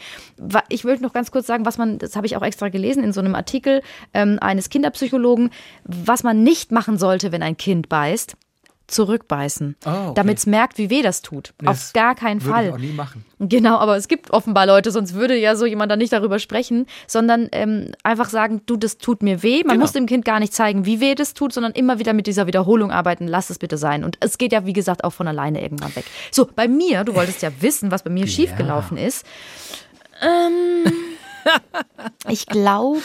Ich 0.70 0.84
möchte 0.84 1.04
noch 1.04 1.14
ganz 1.14 1.32
kurz 1.32 1.48
sagen, 1.48 1.66
was 1.66 1.78
man, 1.78 1.98
das 1.98 2.16
habe 2.16 2.28
ich 2.28 2.36
auch 2.38 2.44
extra 2.44 2.70
gelesen 2.70 3.04
in 3.04 3.14
so 3.14 3.22
einem 3.22 3.36
Artikel 3.36 3.82
ähm, 4.14 4.38
eines 4.42 4.70
Kinderpsychologen, 4.70 5.50
was 5.86 6.24
man 6.24 6.44
nicht 6.44 6.72
machen 6.72 6.98
sollte, 6.98 7.32
wenn 7.32 7.42
ein 7.44 7.58
Kind 7.58 7.90
beißt. 7.90 8.36
Zurückbeißen. 8.92 9.76
Oh, 9.86 9.90
okay. 9.90 10.12
Damit 10.16 10.38
es 10.38 10.46
merkt, 10.46 10.78
wie 10.78 10.90
weh 10.90 11.02
das 11.02 11.22
tut. 11.22 11.54
Das 11.60 11.68
Auf 11.88 11.94
gar 11.94 12.14
keinen 12.16 12.42
Fall. 12.42 12.68
ich 12.68 12.74
auch 12.74 12.78
nie 12.78 12.92
machen. 12.94 13.26
Genau, 13.40 13.78
aber 13.78 13.96
es 13.98 14.08
gibt 14.08 14.32
offenbar 14.32 14.66
Leute, 14.66 14.92
sonst 14.92 15.14
würde 15.16 15.36
ja 15.38 15.56
so 15.56 15.66
jemand 15.66 15.92
dann 15.92 16.00
nicht 16.00 16.14
darüber 16.14 16.38
sprechen, 16.40 16.86
sondern 17.08 17.48
ähm, 17.54 17.92
einfach 18.04 18.30
sagen, 18.30 18.62
du, 18.66 18.78
das 18.78 18.98
tut 18.98 19.24
mir 19.24 19.42
weh. 19.44 19.64
Man 19.64 19.76
Genau. 19.76 19.82
muss 19.82 19.94
dem 19.94 20.06
Kind 20.06 20.26
gar 20.26 20.40
nicht 20.40 20.54
zeigen, 20.54 20.86
wie 20.86 21.00
weh 21.00 21.16
das 21.16 21.34
tut, 21.34 21.54
sondern 21.54 21.72
immer 21.72 21.98
wieder 22.00 22.14
mit 22.14 22.28
dieser 22.28 22.48
Wiederholung 22.48 22.92
arbeiten. 22.92 23.28
Lass 23.28 23.50
es 23.50 23.58
bitte 23.58 23.78
sein. 23.78 24.04
Und 24.04 24.18
es 24.20 24.38
geht 24.38 24.52
ja, 24.52 24.66
wie 24.66 24.74
gesagt, 24.74 25.04
auch 25.04 25.14
von 25.14 25.28
alleine 25.28 25.62
irgendwann 25.62 25.96
weg. 25.96 26.06
So, 26.30 26.48
bei 26.54 26.68
mir, 26.68 27.04
du 27.04 27.16
wolltest 27.16 27.42
ja 27.42 27.50
wissen, 27.62 27.90
was 27.92 28.04
bei 28.04 28.10
mir 28.10 28.28
schiefgelaufen 28.28 28.98
ist. 28.98 29.26
Ähm, 30.22 30.92
ich 32.30 32.46
glaube, 32.46 33.00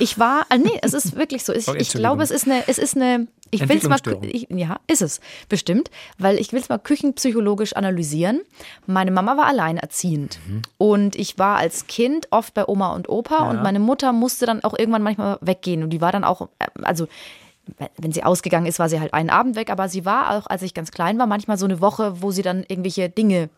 ich 0.00 0.18
war, 0.18 0.46
ah, 0.48 0.56
nee, 0.58 0.78
es 0.82 0.94
ist 0.94 1.16
wirklich 1.16 1.44
so. 1.44 1.52
Ich, 1.52 1.68
ich 1.68 1.90
glaube, 1.92 2.22
es 2.22 2.30
ist 2.30 2.46
eine, 2.46 2.64
es 2.66 2.78
ist 2.78 2.96
eine 2.96 3.28
Ich 3.54 3.60
will's 3.68 3.84
mal, 3.84 3.96
Entwicklungsstörung. 3.96 4.24
ich, 4.24 4.46
ja, 4.50 4.80
ist 4.86 5.02
es, 5.02 5.20
bestimmt, 5.48 5.90
weil 6.18 6.38
ich 6.38 6.52
will 6.52 6.60
es 6.60 6.68
mal 6.70 6.78
küchenpsychologisch 6.78 7.74
analysieren. 7.76 8.40
Meine 8.86 9.10
Mama 9.10 9.36
war 9.36 9.46
alleinerziehend 9.46 10.40
Mhm. 10.48 10.62
und 10.78 11.16
ich 11.16 11.38
war 11.38 11.58
als 11.58 11.86
Kind 11.86 12.28
oft 12.30 12.54
bei 12.54 12.66
Oma 12.66 12.94
und 12.94 13.08
Opa 13.10 13.50
und 13.50 13.62
meine 13.62 13.78
Mutter 13.78 14.12
musste 14.12 14.46
dann 14.46 14.64
auch 14.64 14.76
irgendwann 14.78 15.02
manchmal 15.02 15.38
weggehen 15.42 15.82
und 15.82 15.90
die 15.90 16.00
war 16.00 16.12
dann 16.12 16.24
auch, 16.24 16.48
äh, 16.58 16.66
also 16.82 17.06
wenn 17.96 18.10
sie 18.10 18.24
ausgegangen 18.24 18.66
ist, 18.66 18.78
war 18.80 18.88
sie 18.88 18.98
halt 19.00 19.14
einen 19.14 19.30
Abend 19.30 19.54
weg, 19.54 19.70
aber 19.70 19.88
sie 19.88 20.04
war 20.04 20.30
auch, 20.36 20.46
als 20.48 20.62
ich 20.62 20.74
ganz 20.74 20.90
klein 20.90 21.18
war, 21.18 21.26
manchmal 21.26 21.58
so 21.58 21.64
eine 21.66 21.80
Woche, 21.80 22.20
wo 22.22 22.30
sie 22.32 22.42
dann 22.42 22.64
irgendwelche 22.66 23.08
Dinge 23.08 23.50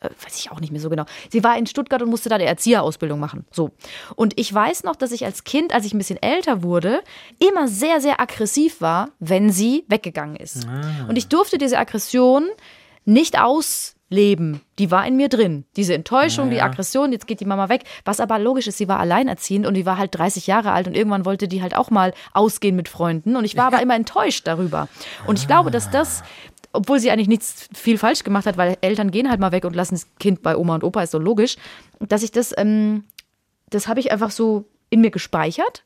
weiß 0.00 0.38
ich 0.38 0.50
auch 0.50 0.60
nicht 0.60 0.72
mehr 0.72 0.80
so 0.80 0.88
genau. 0.88 1.04
Sie 1.30 1.44
war 1.44 1.58
in 1.58 1.66
Stuttgart 1.66 2.00
und 2.02 2.08
musste 2.08 2.28
da 2.28 2.38
die 2.38 2.44
Erzieherausbildung 2.44 3.20
machen. 3.20 3.44
So. 3.50 3.70
Und 4.16 4.38
ich 4.38 4.52
weiß 4.52 4.84
noch, 4.84 4.96
dass 4.96 5.12
ich 5.12 5.24
als 5.24 5.44
Kind, 5.44 5.74
als 5.74 5.84
ich 5.84 5.92
ein 5.92 5.98
bisschen 5.98 6.20
älter 6.22 6.62
wurde, 6.62 7.02
immer 7.38 7.68
sehr, 7.68 8.00
sehr 8.00 8.20
aggressiv 8.20 8.80
war, 8.80 9.10
wenn 9.18 9.50
sie 9.50 9.84
weggegangen 9.88 10.36
ist. 10.36 10.66
Und 11.08 11.16
ich 11.16 11.28
durfte 11.28 11.58
diese 11.58 11.78
Aggression 11.78 12.48
nicht 13.04 13.38
ausleben. 13.38 14.60
Die 14.78 14.90
war 14.90 15.06
in 15.06 15.16
mir 15.16 15.28
drin. 15.28 15.64
Diese 15.76 15.94
Enttäuschung, 15.94 16.50
die 16.50 16.62
Aggression, 16.62 17.12
jetzt 17.12 17.26
geht 17.26 17.40
die 17.40 17.44
Mama 17.44 17.68
weg. 17.68 17.84
Was 18.04 18.20
aber 18.20 18.38
logisch 18.38 18.66
ist, 18.66 18.78
sie 18.78 18.88
war 18.88 19.00
alleinerziehend 19.00 19.66
und 19.66 19.74
die 19.74 19.86
war 19.86 19.98
halt 19.98 20.14
30 20.14 20.46
Jahre 20.46 20.72
alt 20.72 20.86
und 20.86 20.96
irgendwann 20.96 21.26
wollte 21.26 21.46
die 21.46 21.62
halt 21.62 21.76
auch 21.76 21.90
mal 21.90 22.14
ausgehen 22.32 22.76
mit 22.76 22.88
Freunden. 22.88 23.36
Und 23.36 23.44
ich 23.44 23.56
war 23.56 23.66
aber 23.72 23.82
immer 23.82 23.96
enttäuscht 23.96 24.46
darüber. 24.46 24.88
Und 25.26 25.38
ich 25.38 25.46
glaube, 25.46 25.70
dass 25.70 25.90
das 25.90 26.22
obwohl 26.72 27.00
sie 27.00 27.10
eigentlich 27.10 27.28
nichts 27.28 27.68
viel 27.74 27.98
falsch 27.98 28.22
gemacht 28.24 28.46
hat, 28.46 28.56
weil 28.56 28.76
Eltern 28.80 29.10
gehen 29.10 29.28
halt 29.30 29.40
mal 29.40 29.52
weg 29.52 29.64
und 29.64 29.74
lassen 29.74 29.94
das 29.94 30.06
Kind 30.18 30.42
bei 30.42 30.56
Oma 30.56 30.76
und 30.76 30.84
Opa, 30.84 31.02
ist 31.02 31.10
so 31.12 31.18
logisch, 31.18 31.56
dass 32.00 32.22
ich 32.22 32.30
das, 32.32 32.54
ähm, 32.56 33.04
das 33.70 33.88
habe 33.88 34.00
ich 34.00 34.12
einfach 34.12 34.30
so 34.30 34.66
in 34.88 35.00
mir 35.00 35.10
gespeichert. 35.10 35.84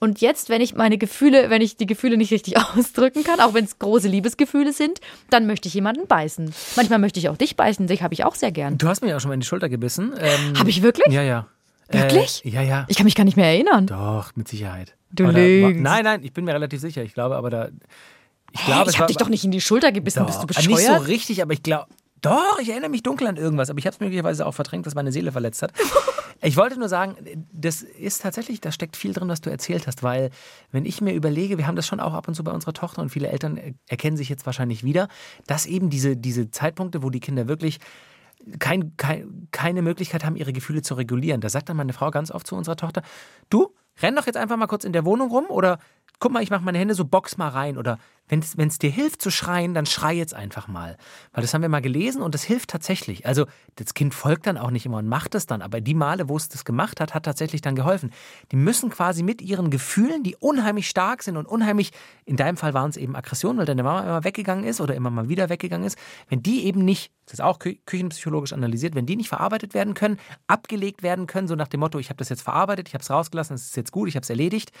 Und 0.00 0.20
jetzt, 0.20 0.50
wenn 0.50 0.60
ich 0.60 0.74
meine 0.74 0.98
Gefühle, 0.98 1.48
wenn 1.50 1.62
ich 1.62 1.76
die 1.76 1.86
Gefühle 1.86 2.16
nicht 2.16 2.30
richtig 2.30 2.56
ausdrücken 2.76 3.24
kann, 3.24 3.40
auch 3.40 3.54
wenn 3.54 3.64
es 3.64 3.78
große 3.78 4.08
Liebesgefühle 4.08 4.72
sind, 4.72 5.00
dann 5.30 5.46
möchte 5.46 5.68
ich 5.68 5.74
jemanden 5.74 6.06
beißen. 6.06 6.52
Manchmal 6.76 6.98
möchte 6.98 7.18
ich 7.20 7.28
auch 7.28 7.36
dich 7.36 7.56
beißen, 7.56 7.86
dich 7.86 8.02
habe 8.02 8.12
ich 8.12 8.24
auch 8.24 8.34
sehr 8.34 8.52
gern. 8.52 8.76
Du 8.76 8.88
hast 8.88 9.02
mir 9.02 9.08
ja 9.10 9.16
auch 9.16 9.20
schon 9.20 9.28
mal 9.28 9.34
in 9.34 9.40
die 9.40 9.46
Schulter 9.46 9.68
gebissen. 9.68 10.12
Ähm, 10.18 10.58
Habe 10.58 10.68
ich 10.68 10.82
wirklich? 10.82 11.12
Ja, 11.14 11.22
ja. 11.22 11.46
Wirklich? 11.90 12.44
Äh, 12.44 12.50
ja, 12.50 12.62
ja. 12.62 12.84
Ich 12.88 12.96
kann 12.96 13.04
mich 13.04 13.14
gar 13.14 13.24
nicht 13.24 13.36
mehr 13.36 13.46
erinnern. 13.46 13.86
Doch, 13.86 14.34
mit 14.36 14.48
Sicherheit. 14.48 14.94
Du 15.10 15.24
war- 15.24 15.32
lügst. 15.32 15.80
Nein, 15.80 16.04
nein, 16.04 16.20
ich 16.22 16.32
bin 16.32 16.44
mir 16.44 16.54
relativ 16.54 16.80
sicher. 16.80 17.02
Ich 17.02 17.14
glaube 17.14 17.36
aber 17.36 17.50
da. 17.50 17.68
Ich 18.54 18.64
glaube, 18.64 18.90
ich 18.90 18.96
habe 18.96 19.00
war- 19.00 19.06
dich 19.08 19.16
doch 19.16 19.28
nicht 19.28 19.44
in 19.44 19.50
die 19.50 19.60
Schulter 19.60 19.90
gebissen, 19.92 20.24
bist 20.26 20.42
du 20.42 20.46
Doch, 20.46 20.56
Nicht 20.56 20.68
so 20.68 20.74
bescheuert? 20.76 21.08
richtig, 21.08 21.42
aber 21.42 21.52
ich 21.52 21.62
glaube. 21.62 21.86
Doch, 22.20 22.58
ich 22.58 22.70
erinnere 22.70 22.88
mich 22.88 23.02
dunkel 23.02 23.26
an 23.26 23.36
irgendwas, 23.36 23.68
aber 23.68 23.78
ich 23.78 23.84
habe 23.86 23.92
es 23.94 24.00
möglicherweise 24.00 24.46
auch 24.46 24.52
verdrängt, 24.54 24.86
was 24.86 24.94
meine 24.94 25.12
Seele 25.12 25.32
verletzt 25.32 25.62
hat. 25.62 25.72
Ich 26.42 26.56
wollte 26.58 26.78
nur 26.78 26.90
sagen, 26.90 27.16
das 27.52 27.80
ist 27.80 28.20
tatsächlich, 28.20 28.60
da 28.60 28.70
steckt 28.70 28.96
viel 28.98 29.14
drin, 29.14 29.28
was 29.28 29.40
du 29.40 29.48
erzählt 29.50 29.86
hast, 29.86 30.02
weil 30.02 30.28
wenn 30.72 30.84
ich 30.84 31.00
mir 31.00 31.14
überlege, 31.14 31.56
wir 31.56 31.66
haben 31.66 31.76
das 31.76 31.86
schon 31.86 32.00
auch 32.00 32.12
ab 32.12 32.28
und 32.28 32.34
zu 32.34 32.44
bei 32.44 32.50
unserer 32.52 32.74
Tochter 32.74 33.00
und 33.00 33.08
viele 33.08 33.28
Eltern 33.28 33.58
erkennen 33.88 34.18
sich 34.18 34.28
jetzt 34.28 34.44
wahrscheinlich 34.44 34.84
wieder, 34.84 35.08
dass 35.46 35.64
eben 35.64 35.88
diese, 35.88 36.16
diese 36.18 36.50
Zeitpunkte, 36.50 37.02
wo 37.02 37.08
die 37.08 37.20
Kinder 37.20 37.48
wirklich 37.48 37.78
kein, 38.58 38.94
kein, 38.98 39.48
keine 39.52 39.80
Möglichkeit 39.80 40.22
haben, 40.24 40.36
ihre 40.36 40.52
Gefühle 40.52 40.82
zu 40.82 40.94
regulieren. 40.94 41.40
Da 41.40 41.48
sagt 41.48 41.70
dann 41.70 41.78
meine 41.78 41.94
Frau 41.94 42.10
ganz 42.10 42.30
oft 42.30 42.46
zu 42.46 42.56
unserer 42.56 42.76
Tochter, 42.76 43.02
du, 43.48 43.72
renn 44.02 44.16
doch 44.16 44.26
jetzt 44.26 44.36
einfach 44.36 44.56
mal 44.58 44.66
kurz 44.66 44.84
in 44.84 44.92
der 44.92 45.06
Wohnung 45.06 45.30
rum 45.30 45.46
oder 45.48 45.78
guck 46.18 46.32
mal, 46.32 46.42
ich 46.42 46.50
mache 46.50 46.64
meine 46.64 46.78
Hände 46.78 46.94
so, 46.94 47.04
box 47.04 47.36
mal 47.36 47.48
rein 47.48 47.78
oder 47.78 47.98
wenn 48.28 48.40
es 48.40 48.78
dir 48.78 48.90
hilft 48.90 49.20
zu 49.20 49.30
schreien, 49.30 49.74
dann 49.74 49.84
schrei 49.84 50.14
jetzt 50.14 50.32
einfach 50.32 50.66
mal. 50.66 50.96
Weil 51.32 51.42
das 51.42 51.52
haben 51.52 51.60
wir 51.60 51.68
mal 51.68 51.82
gelesen 51.82 52.22
und 52.22 52.34
das 52.34 52.42
hilft 52.42 52.70
tatsächlich. 52.70 53.26
Also 53.26 53.44
das 53.76 53.92
Kind 53.92 54.14
folgt 54.14 54.46
dann 54.46 54.56
auch 54.56 54.70
nicht 54.70 54.86
immer 54.86 54.98
und 54.98 55.08
macht 55.08 55.34
es 55.34 55.46
dann, 55.46 55.60
aber 55.60 55.82
die 55.82 55.92
Male, 55.92 56.28
wo 56.28 56.36
es 56.36 56.48
das 56.48 56.64
gemacht 56.64 57.00
hat, 57.00 57.12
hat 57.12 57.24
tatsächlich 57.24 57.60
dann 57.60 57.76
geholfen. 57.76 58.12
Die 58.50 58.56
müssen 58.56 58.88
quasi 58.88 59.22
mit 59.22 59.42
ihren 59.42 59.68
Gefühlen, 59.68 60.22
die 60.22 60.36
unheimlich 60.36 60.88
stark 60.88 61.22
sind 61.22 61.36
und 61.36 61.44
unheimlich, 61.46 61.90
in 62.24 62.36
deinem 62.36 62.56
Fall 62.56 62.72
waren 62.72 62.88
es 62.88 62.96
eben 62.96 63.14
Aggressionen, 63.14 63.58
weil 63.58 63.66
deine 63.66 63.82
Mama 63.82 64.00
immer 64.00 64.24
weggegangen 64.24 64.64
ist 64.64 64.80
oder 64.80 64.94
immer 64.94 65.10
mal 65.10 65.28
wieder 65.28 65.50
weggegangen 65.50 65.86
ist, 65.86 65.98
wenn 66.28 66.42
die 66.42 66.64
eben 66.64 66.82
nicht, 66.82 67.12
das 67.26 67.34
ist 67.34 67.40
auch 67.40 67.58
kü 67.58 67.76
küchenpsychologisch 67.84 68.54
analysiert, 68.54 68.94
wenn 68.94 69.06
die 69.06 69.16
nicht 69.16 69.28
verarbeitet 69.28 69.74
werden 69.74 69.92
können, 69.92 70.18
abgelegt 70.46 71.02
werden 71.02 71.26
können, 71.26 71.46
so 71.46 71.56
nach 71.56 71.68
dem 71.68 71.80
Motto, 71.80 71.98
ich 71.98 72.08
habe 72.08 72.16
das 72.16 72.30
jetzt 72.30 72.42
verarbeitet, 72.42 72.88
ich 72.88 72.94
habe 72.94 73.02
es 73.02 73.10
rausgelassen, 73.10 73.54
es 73.54 73.66
ist 73.66 73.76
jetzt 73.76 73.92
gut, 73.92 74.08
ich 74.08 74.16
habe 74.16 74.22
es 74.24 74.30
erledigt, 74.30 74.72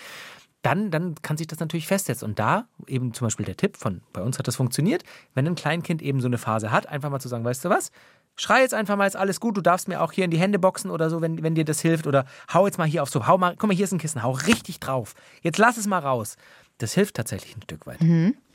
dann, 0.64 0.90
dann 0.90 1.14
kann 1.22 1.36
sich 1.36 1.46
das 1.46 1.60
natürlich 1.60 1.86
festsetzen. 1.86 2.26
Und 2.28 2.38
da 2.38 2.66
eben 2.86 3.12
zum 3.12 3.26
Beispiel 3.26 3.44
der 3.44 3.56
Tipp 3.56 3.76
von, 3.76 4.00
bei 4.12 4.22
uns 4.22 4.38
hat 4.38 4.48
das 4.48 4.56
funktioniert, 4.56 5.04
wenn 5.34 5.46
ein 5.46 5.54
Kleinkind 5.54 6.00
eben 6.00 6.20
so 6.20 6.26
eine 6.26 6.38
Phase 6.38 6.72
hat, 6.72 6.88
einfach 6.88 7.10
mal 7.10 7.20
zu 7.20 7.28
sagen, 7.28 7.44
weißt 7.44 7.66
du 7.66 7.68
was, 7.68 7.92
schrei 8.34 8.62
jetzt 8.62 8.72
einfach 8.72 8.96
mal, 8.96 9.06
ist 9.06 9.16
alles 9.16 9.40
gut, 9.40 9.56
du 9.56 9.60
darfst 9.60 9.88
mir 9.88 10.00
auch 10.00 10.10
hier 10.10 10.24
in 10.24 10.30
die 10.30 10.38
Hände 10.38 10.58
boxen 10.58 10.90
oder 10.90 11.10
so, 11.10 11.20
wenn, 11.20 11.42
wenn 11.42 11.54
dir 11.54 11.66
das 11.66 11.80
hilft. 11.80 12.06
Oder 12.06 12.24
hau 12.52 12.66
jetzt 12.66 12.78
mal 12.78 12.88
hier 12.88 13.02
auf 13.02 13.10
so, 13.10 13.26
hau 13.26 13.36
mal, 13.36 13.56
guck 13.56 13.68
mal, 13.68 13.76
hier 13.76 13.84
ist 13.84 13.92
ein 13.92 13.98
Kissen, 13.98 14.22
hau 14.22 14.32
richtig 14.32 14.80
drauf. 14.80 15.14
Jetzt 15.42 15.58
lass 15.58 15.76
es 15.76 15.86
mal 15.86 15.98
raus. 15.98 16.36
Das 16.78 16.94
hilft 16.94 17.14
tatsächlich 17.14 17.54
ein 17.56 17.62
Stück 17.62 17.86
weit. 17.86 18.00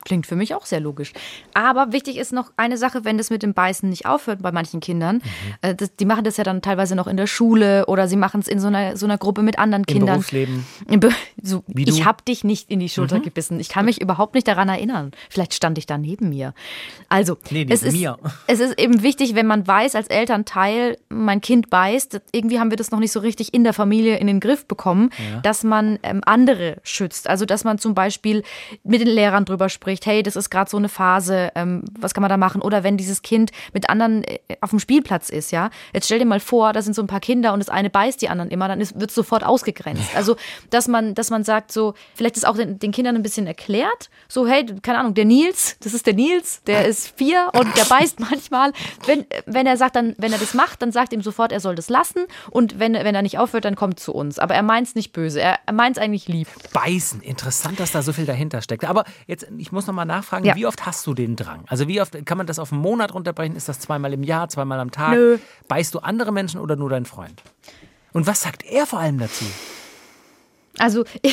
Klingt 0.06 0.26
für 0.26 0.36
mich 0.36 0.56
auch 0.56 0.66
sehr 0.66 0.80
logisch. 0.80 1.14
Aber 1.54 1.92
wichtig 1.92 2.18
ist 2.18 2.32
noch 2.32 2.52
eine 2.58 2.78
Sache, 2.78 3.04
wenn 3.04 3.18
das 3.18 3.30
mit 3.30 3.44
dem 3.44 3.54
Beißen 3.54 3.90
nicht 3.90 4.06
aufhört 4.06 4.42
bei 4.42 4.52
manchen 4.52 4.80
Kindern. 4.80 5.18
Mhm. 5.18 5.22
Äh, 5.62 5.76
das, 5.76 5.96
die 5.96 6.06
machen 6.06 6.24
das 6.24 6.38
ja 6.38 6.44
dann 6.44 6.62
teilweise 6.62 6.96
noch 6.96 7.08
in 7.08 7.18
der 7.18 7.28
Schule 7.28 7.86
oder 7.88 8.08
sie 8.08 8.16
machen 8.16 8.40
es 8.40 8.48
in 8.48 8.60
so 8.60 8.68
einer, 8.68 8.96
so 8.96 9.06
einer 9.06 9.18
Gruppe 9.18 9.42
mit 9.42 9.60
anderen 9.60 9.84
Im 9.84 9.94
Kindern. 9.94 10.16
Berufsleben. 10.16 10.66
Im 10.88 11.00
Be 11.00 11.10
so? 11.42 11.64
Mhm. 11.68 11.84
ich 11.88 12.06
habe 12.06 12.24
dich 12.24 12.44
nicht 12.44 12.70
in 12.70 12.80
die 12.80 12.90
Schulter 12.90 13.20
gebissen. 13.20 13.60
Ich 13.60 13.70
kann 13.70 13.86
mich 13.86 14.02
überhaupt 14.02 14.36
nicht 14.36 14.48
daran 14.48 14.70
erinnern. 14.70 15.12
Vielleicht 15.30 15.54
stand 15.54 15.78
ich 15.78 15.86
da 15.86 15.98
neben 15.98 16.30
mir. 16.30 16.54
Also, 17.10 17.38
Nee, 17.50 17.60
neben 17.60 17.72
es, 17.72 17.84
ist, 17.84 17.94
mir. 17.94 18.18
es 18.48 18.60
ist 18.60 18.80
eben 18.80 19.04
wichtig, 19.04 19.36
wenn 19.36 19.48
man 19.48 19.68
weiß 19.68 19.96
als 19.96 20.08
Elternteil, 20.08 20.98
mein 21.10 21.42
Kind 21.42 21.70
beißt, 21.70 22.22
irgendwie 22.32 22.60
haben 22.60 22.70
wir 22.70 22.78
das 22.78 22.92
noch 22.92 23.00
nicht 23.00 23.12
so 23.12 23.20
richtig 23.20 23.54
in 23.54 23.64
der 23.64 23.74
Familie 23.74 24.18
in 24.18 24.28
den 24.28 24.40
Griff 24.40 24.66
bekommen, 24.66 25.10
dass 25.44 25.64
man 25.64 26.00
ähm, 26.04 26.22
andere 26.26 26.78
schützt. 26.84 27.30
Also, 27.30 27.46
dass 27.46 27.64
man 27.64 27.80
zum 27.80 27.94
Beispiel 27.94 28.44
mit 28.84 29.02
den 29.02 29.08
Lehrern 29.08 29.46
drüber 29.46 29.70
spricht, 29.70 29.89
hey, 30.06 30.24
das 30.24 30.36
ist 30.36 30.50
gerade 30.50 30.70
so 30.70 30.78
eine 30.78 30.90
Phase, 30.90 31.52
ähm, 31.56 31.84
was 32.00 32.14
kann 32.14 32.22
man 32.22 32.30
da 32.30 32.38
machen? 32.38 32.62
Oder 32.62 32.84
wenn 32.84 32.98
dieses 32.98 33.22
Kind 33.22 33.52
mit 33.74 33.90
anderen 33.90 34.24
äh, 34.24 34.40
auf 34.62 34.70
dem 34.72 34.80
Spielplatz 34.80 35.30
ist, 35.30 35.52
ja. 35.52 35.70
Jetzt 35.94 36.06
stell 36.06 36.20
dir 36.20 36.26
mal 36.26 36.40
vor, 36.40 36.74
da 36.74 36.82
sind 36.82 36.96
so 36.96 37.02
ein 37.02 37.08
paar 37.08 37.20
Kinder 37.20 37.54
und 37.54 37.60
das 37.60 37.70
eine 37.70 37.90
beißt 37.90 38.22
die 38.22 38.30
anderen 38.30 38.50
immer, 38.52 38.68
dann 38.68 38.80
wird 38.80 39.10
es 39.10 39.16
sofort 39.16 39.44
ausgegrenzt. 39.44 40.16
Also, 40.16 40.36
dass 40.70 40.88
man, 40.88 41.16
dass 41.16 41.30
man 41.30 41.44
sagt, 41.44 41.72
so, 41.72 41.94
vielleicht 42.16 42.38
ist 42.38 42.46
auch 42.46 42.56
den, 42.56 42.80
den 42.80 42.92
Kindern 42.92 43.16
ein 43.16 43.24
bisschen 43.24 43.48
erklärt, 43.48 44.10
so, 44.28 44.48
hey, 44.48 44.66
keine 44.82 45.00
Ahnung, 45.00 45.14
der 45.14 45.26
Nils, 45.26 45.78
das 45.82 45.94
ist 45.94 46.06
der 46.06 46.14
Nils, 46.14 46.64
der 46.64 46.86
ist 46.86 47.18
vier 47.18 47.50
und 47.54 47.76
der 47.78 47.86
beißt 47.86 48.20
manchmal. 48.32 48.74
Wenn, 49.06 49.26
wenn 49.46 49.66
er 49.66 49.78
sagt, 49.78 49.96
dann, 49.96 50.16
wenn 50.18 50.32
er 50.32 50.40
das 50.40 50.54
macht, 50.54 50.82
dann 50.82 50.92
sagt 50.92 51.14
ihm 51.14 51.22
sofort, 51.22 51.52
er 51.52 51.60
soll 51.60 51.76
das 51.76 51.90
lassen. 51.90 52.26
Und 52.50 52.80
wenn, 52.80 52.94
wenn 52.94 53.16
er 53.16 53.22
nicht 53.22 53.38
aufhört, 53.38 53.66
dann 53.66 53.76
kommt 53.76 54.00
zu 54.00 54.14
uns. 54.14 54.40
Aber 54.40 54.56
er 54.56 54.64
meint 54.64 54.88
es 54.88 54.96
nicht 54.96 55.14
böse. 55.14 55.42
Er, 55.42 55.60
er 55.66 55.74
meint 55.74 55.98
es 55.98 56.04
eigentlich 56.04 56.28
lieb. 56.28 56.48
Beißen. 56.74 57.22
Interessant, 57.22 57.80
dass 57.80 57.92
da 57.92 58.02
so 58.02 58.14
viel 58.14 58.26
dahinter 58.26 58.62
steckt. 58.62 58.86
Aber 58.86 59.06
jetzt, 59.28 59.48
ich 59.58 59.72
muss 59.72 59.79
noch 59.88 59.94
mal 59.94 60.06
nachfragen, 60.06 60.46
Ja. 60.46 60.56
wie 60.56 60.66
oft 60.66 60.86
hast 60.86 61.06
du 61.08 61.14
den 61.14 61.36
Drang? 61.36 61.64
Also 61.68 61.88
wie 61.88 62.02
oft 62.02 62.26
kann 62.26 62.38
man 62.38 62.48
das 62.48 62.60
auf 62.60 62.72
einen 62.72 62.82
Monat 62.82 63.14
runterbrechen? 63.14 63.56
Ist 63.56 63.70
das 63.70 63.80
zweimal 63.80 64.14
im 64.14 64.24
Jahr, 64.24 64.50
zweimal 64.50 64.80
am 64.80 64.92
Tag? 64.92 65.14
Nö. 65.14 65.38
Beißt 65.68 65.94
du 65.94 66.00
andere 66.00 66.32
Menschen 66.32 66.60
oder 66.60 66.76
nur 66.76 66.90
deinen 66.90 67.06
Freund? 67.06 67.42
Und 68.14 68.28
was 68.28 68.42
sagt 68.42 68.64
er 68.66 68.86
vor 68.86 69.00
allem 69.00 69.20
dazu? 69.20 69.46
Also, 70.78 71.04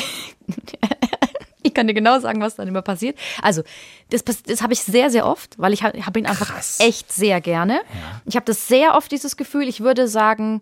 ich 1.63 1.73
kann 1.73 1.87
dir 1.87 1.93
genau 1.93 2.19
sagen, 2.19 2.41
was 2.41 2.55
dann 2.55 2.67
immer 2.67 2.81
passiert. 2.81 3.17
Also, 3.41 3.63
das, 4.09 4.23
das 4.23 4.61
habe 4.61 4.73
ich 4.73 4.81
sehr, 4.81 5.09
sehr 5.09 5.25
oft, 5.25 5.57
weil 5.59 5.73
ich 5.73 5.83
habe 5.83 6.05
hab 6.05 6.15
ihn 6.17 6.25
einfach 6.25 6.47
Krass. 6.53 6.79
echt 6.79 7.11
sehr 7.11 7.41
gerne. 7.41 7.81
Ich 8.25 8.35
habe 8.35 8.45
das 8.45 8.67
sehr 8.67 8.95
oft, 8.95 9.11
dieses 9.11 9.37
Gefühl, 9.37 9.67
ich 9.67 9.81
würde 9.81 10.07
sagen, 10.07 10.61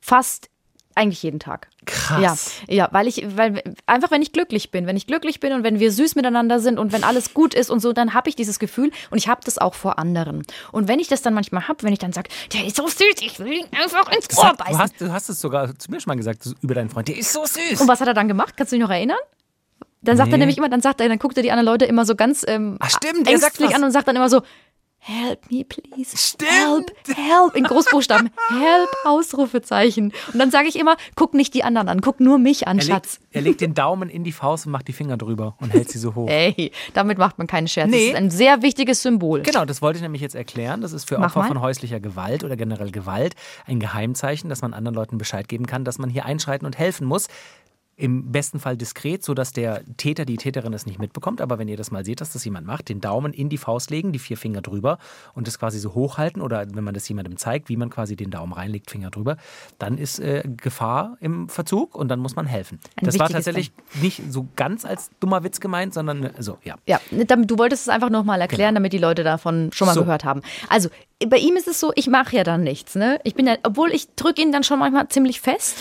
fast 0.00 0.48
eigentlich 0.94 1.22
jeden 1.22 1.40
Tag. 1.40 1.68
Krass. 1.86 2.52
Ja, 2.68 2.74
ja, 2.74 2.88
weil 2.92 3.06
ich, 3.06 3.24
weil 3.36 3.62
einfach 3.86 4.10
wenn 4.10 4.22
ich 4.22 4.32
glücklich 4.32 4.70
bin, 4.70 4.86
wenn 4.86 4.96
ich 4.96 5.06
glücklich 5.06 5.40
bin 5.40 5.52
und 5.52 5.64
wenn 5.64 5.80
wir 5.80 5.90
süß 5.92 6.14
miteinander 6.14 6.60
sind 6.60 6.78
und 6.78 6.92
wenn 6.92 7.04
alles 7.04 7.34
gut 7.34 7.54
ist 7.54 7.70
und 7.70 7.80
so, 7.80 7.92
dann 7.92 8.14
habe 8.14 8.28
ich 8.28 8.36
dieses 8.36 8.58
Gefühl 8.58 8.90
und 9.10 9.18
ich 9.18 9.28
habe 9.28 9.40
das 9.44 9.58
auch 9.58 9.74
vor 9.74 9.98
anderen. 9.98 10.42
Und 10.72 10.88
wenn 10.88 10.98
ich 11.00 11.08
das 11.08 11.22
dann 11.22 11.34
manchmal 11.34 11.68
habe, 11.68 11.82
wenn 11.82 11.92
ich 11.92 11.98
dann 11.98 12.12
sage, 12.12 12.28
der 12.52 12.64
ist 12.66 12.76
so 12.76 12.86
süß, 12.86 13.16
ich 13.20 13.38
will 13.38 13.52
ihn 13.52 13.66
einfach 13.72 14.10
ins 14.12 14.36
Ohr 14.38 14.44
hat, 14.46 14.60
du, 14.60 14.64
beißen. 14.64 14.78
hast, 14.78 15.00
du 15.00 15.12
hast 15.12 15.28
es 15.28 15.40
sogar 15.40 15.76
zu 15.78 15.90
mir 15.90 16.00
schon 16.00 16.10
mal 16.10 16.16
gesagt, 16.16 16.48
über 16.62 16.74
deinen 16.74 16.90
Freund. 16.90 17.08
Der 17.08 17.16
ist 17.18 17.32
so 17.32 17.44
süß. 17.44 17.80
Und 17.80 17.88
was 17.88 18.00
hat 18.00 18.08
er 18.08 18.14
dann 18.14 18.28
gemacht? 18.28 18.56
Kannst 18.56 18.72
du 18.72 18.76
dich 18.76 18.82
noch 18.82 18.90
erinnern? 18.90 19.18
Dann 20.02 20.16
sagt 20.18 20.28
er 20.28 20.32
Nee. 20.32 20.40
nämlich 20.40 20.58
immer, 20.58 20.68
dann 20.68 20.82
sagt 20.82 21.00
er, 21.00 21.08
dann 21.08 21.18
guckt 21.18 21.36
er 21.38 21.42
die 21.42 21.50
anderen 21.50 21.66
Leute 21.66 21.86
immer 21.86 22.04
so 22.04 22.14
ganz 22.14 22.44
ähm, 22.46 22.76
Ach, 22.80 22.90
stimmt, 22.90 23.26
er 23.26 23.38
sagt 23.38 23.58
ängstlich 23.58 23.74
an 23.74 23.84
und 23.84 23.90
sagt 23.90 24.06
dann 24.06 24.16
immer 24.16 24.28
so, 24.28 24.42
Help 25.06 25.50
me, 25.50 25.64
please. 25.64 26.16
Stimmt. 26.16 26.48
Help, 26.50 27.18
help. 27.18 27.54
In 27.56 27.64
Großbuchstaben. 27.64 28.30
Help, 28.48 28.88
Ausrufezeichen. 29.04 30.14
Und 30.32 30.38
dann 30.38 30.50
sage 30.50 30.66
ich 30.66 30.78
immer, 30.78 30.96
guck 31.14 31.34
nicht 31.34 31.52
die 31.52 31.62
anderen 31.62 31.90
an, 31.90 32.00
guck 32.00 32.20
nur 32.20 32.38
mich 32.38 32.66
an, 32.66 32.78
er, 32.78 32.84
Schatz. 32.84 33.20
legt, 33.20 33.34
er 33.34 33.42
legt 33.42 33.60
den 33.60 33.74
Daumen 33.74 34.08
in 34.08 34.24
die 34.24 34.32
Faust 34.32 34.64
und 34.64 34.72
macht 34.72 34.88
die 34.88 34.94
Finger 34.94 35.18
drüber 35.18 35.56
und 35.60 35.74
hält 35.74 35.90
sie 35.90 35.98
so 35.98 36.14
hoch. 36.14 36.30
Ey, 36.30 36.72
damit 36.94 37.18
macht 37.18 37.36
man 37.36 37.46
keinen 37.46 37.68
Scherz. 37.68 37.90
Nee. 37.90 38.12
Das 38.12 38.14
ist 38.14 38.16
ein 38.16 38.30
sehr 38.30 38.62
wichtiges 38.62 39.02
Symbol. 39.02 39.42
Genau, 39.42 39.66
das 39.66 39.82
wollte 39.82 39.98
ich 39.98 40.02
nämlich 40.02 40.22
jetzt 40.22 40.34
erklären. 40.34 40.80
Das 40.80 40.94
ist 40.94 41.06
für 41.06 41.18
Mach 41.18 41.26
Opfer 41.26 41.40
mal. 41.40 41.48
von 41.48 41.60
häuslicher 41.60 42.00
Gewalt 42.00 42.42
oder 42.42 42.56
generell 42.56 42.90
Gewalt 42.90 43.34
ein 43.66 43.80
Geheimzeichen, 43.80 44.48
dass 44.48 44.62
man 44.62 44.72
anderen 44.72 44.94
Leuten 44.94 45.18
Bescheid 45.18 45.48
geben 45.48 45.66
kann, 45.66 45.84
dass 45.84 45.98
man 45.98 46.08
hier 46.08 46.24
einschreiten 46.24 46.64
und 46.64 46.78
helfen 46.78 47.06
muss. 47.06 47.28
Im 47.96 48.32
besten 48.32 48.60
Fall 48.60 48.76
diskret, 48.76 49.24
sodass 49.24 49.52
der 49.52 49.82
Täter, 49.96 50.24
die 50.24 50.36
Täterin 50.36 50.72
es 50.72 50.84
nicht 50.84 50.98
mitbekommt. 50.98 51.40
Aber 51.40 51.58
wenn 51.58 51.68
ihr 51.68 51.76
das 51.76 51.90
mal 51.90 52.04
seht, 52.04 52.20
dass 52.20 52.32
das 52.32 52.44
jemand 52.44 52.66
macht, 52.66 52.88
den 52.88 53.00
Daumen 53.00 53.32
in 53.32 53.48
die 53.48 53.58
Faust 53.58 53.90
legen, 53.90 54.12
die 54.12 54.18
vier 54.18 54.36
Finger 54.36 54.60
drüber 54.60 54.98
und 55.34 55.46
das 55.46 55.58
quasi 55.58 55.78
so 55.78 55.94
hochhalten 55.94 56.42
oder 56.42 56.66
wenn 56.74 56.84
man 56.84 56.94
das 56.94 57.08
jemandem 57.08 57.36
zeigt, 57.36 57.68
wie 57.68 57.76
man 57.76 57.90
quasi 57.90 58.16
den 58.16 58.30
Daumen 58.30 58.52
reinlegt, 58.52 58.90
Finger 58.90 59.10
drüber, 59.10 59.36
dann 59.78 59.96
ist 59.96 60.18
äh, 60.18 60.42
Gefahr 60.56 61.16
im 61.20 61.48
Verzug 61.48 61.94
und 61.94 62.08
dann 62.08 62.20
muss 62.20 62.36
man 62.36 62.46
helfen. 62.46 62.78
Ein 62.96 63.06
das 63.06 63.18
war 63.18 63.28
tatsächlich 63.28 63.72
nicht 64.02 64.22
so 64.30 64.48
ganz 64.56 64.84
als 64.84 65.10
dummer 65.20 65.44
Witz 65.44 65.60
gemeint, 65.60 65.94
sondern 65.94 66.24
äh, 66.24 66.42
so, 66.42 66.58
ja. 66.62 66.76
Ja, 66.86 67.00
damit, 67.26 67.50
du 67.50 67.58
wolltest 67.58 67.84
es 67.84 67.88
einfach 67.88 68.10
nochmal 68.10 68.40
erklären, 68.40 68.74
damit 68.74 68.92
die 68.92 68.98
Leute 68.98 69.24
davon 69.24 69.70
schon 69.72 69.86
mal 69.86 69.94
Genau. 69.94 70.02
So. 70.02 70.04
gehört 70.06 70.24
haben. 70.24 70.42
Also, 70.68 70.88
bei 71.26 71.38
ihm 71.38 71.56
ist 71.56 71.68
es 71.68 71.80
so, 71.80 71.92
ich 71.94 72.08
mache 72.08 72.36
ja 72.36 72.44
dann 72.44 72.62
nichts. 72.62 72.94
Ne? 72.94 73.20
Ich 73.24 73.34
bin 73.34 73.46
ja, 73.46 73.56
obwohl 73.62 73.92
ich 73.92 74.14
drücke 74.14 74.42
ihn 74.42 74.52
dann 74.52 74.64
schon 74.64 74.78
manchmal 74.78 75.08
ziemlich 75.08 75.40
fest. 75.40 75.78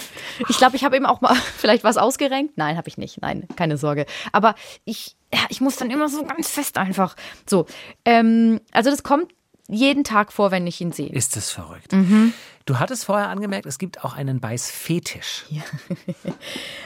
Ich 0.50 0.58
glaube, 0.58 0.76
ich 0.76 0.84
habe 0.84 0.96
ihm 0.98 1.06
auch 1.06 1.22
mal 1.22 1.36
vielleicht 1.58 1.84
was 1.84 1.98
ausgerenkt. 1.98 2.58
Nein, 2.58 2.78
habe 2.78 2.88
ich 2.88 2.98
nicht. 2.98 3.22
Nein, 3.22 3.48
keine 3.56 3.78
Sorge. 3.78 4.06
Aber 4.32 4.56
ich, 4.86 5.16
ja, 5.34 5.42
ich 5.50 5.62
muss 5.62 5.76
dann 5.78 5.92
immer 5.92 6.10
so 6.10 6.24
ganz 6.24 6.50
fest 6.50 6.78
einfach. 6.78 7.16
So, 7.48 7.66
ähm, 8.06 8.62
also 8.72 8.90
das 8.90 9.04
kommt 9.04 9.34
jeden 9.70 10.04
Tag 10.04 10.32
vor, 10.34 10.52
wenn 10.52 10.68
ich 10.68 10.82
ihn 10.82 10.92
sehe. 10.92 11.10
Ist 11.10 11.36
das 11.36 11.50
verrückt. 11.50 11.94
Mhm. 11.94 12.34
Du 12.66 12.80
hattest 12.80 13.06
vorher 13.06 13.30
angemerkt, 13.30 13.66
es 13.66 13.78
gibt 13.78 14.04
auch 14.04 14.16
einen 14.16 14.40
Beißfetisch. 14.40 15.46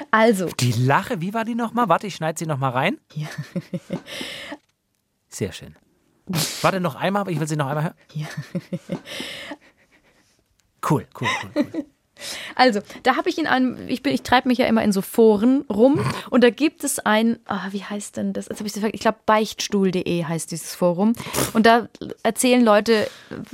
Also, 0.09 0.47
Die 0.61 0.71
Lache, 0.71 1.19
wie 1.19 1.33
war 1.33 1.43
die 1.43 1.53
nochmal? 1.53 1.89
Warte, 1.89 2.07
ich 2.07 2.15
schneide 2.15 2.39
sie 2.39 2.45
nochmal 2.45 2.71
rein. 2.71 2.97
Ja. 3.13 3.27
Sehr 5.27 5.51
schön. 5.51 5.75
Warte 6.61 6.79
noch 6.79 6.95
einmal, 6.95 7.21
aber 7.21 7.31
ich 7.31 7.39
will 7.39 7.47
sie 7.47 7.55
noch 7.55 7.67
einmal 7.67 7.83
hören. 7.85 7.95
Ja. 8.13 8.27
Cool, 10.87 11.05
cool, 11.19 11.27
cool. 11.43 11.65
cool. 11.73 11.85
Also, 12.55 12.79
da 13.03 13.15
habe 13.15 13.29
ich 13.29 13.37
in 13.37 13.47
einem, 13.47 13.77
ich 13.87 14.01
bin, 14.01 14.13
ich 14.13 14.23
treibe 14.23 14.47
mich 14.47 14.57
ja 14.57 14.65
immer 14.65 14.83
in 14.83 14.91
so 14.91 15.01
Foren 15.01 15.65
rum 15.69 15.99
und 16.29 16.43
da 16.43 16.49
gibt 16.49 16.83
es 16.83 16.99
ein, 16.99 17.37
ah, 17.45 17.67
wie 17.71 17.83
heißt 17.83 18.17
denn 18.17 18.33
das? 18.33 18.47
Jetzt 18.47 18.59
hab 18.59 18.65
ich, 18.65 18.93
ich 18.93 19.01
glaube, 19.01 19.19
beichtstuhl.de 19.25 20.23
heißt 20.23 20.51
dieses 20.51 20.75
Forum. 20.75 21.13
Und 21.53 21.65
da 21.65 21.87
erzählen 22.23 22.63
Leute, 22.63 23.07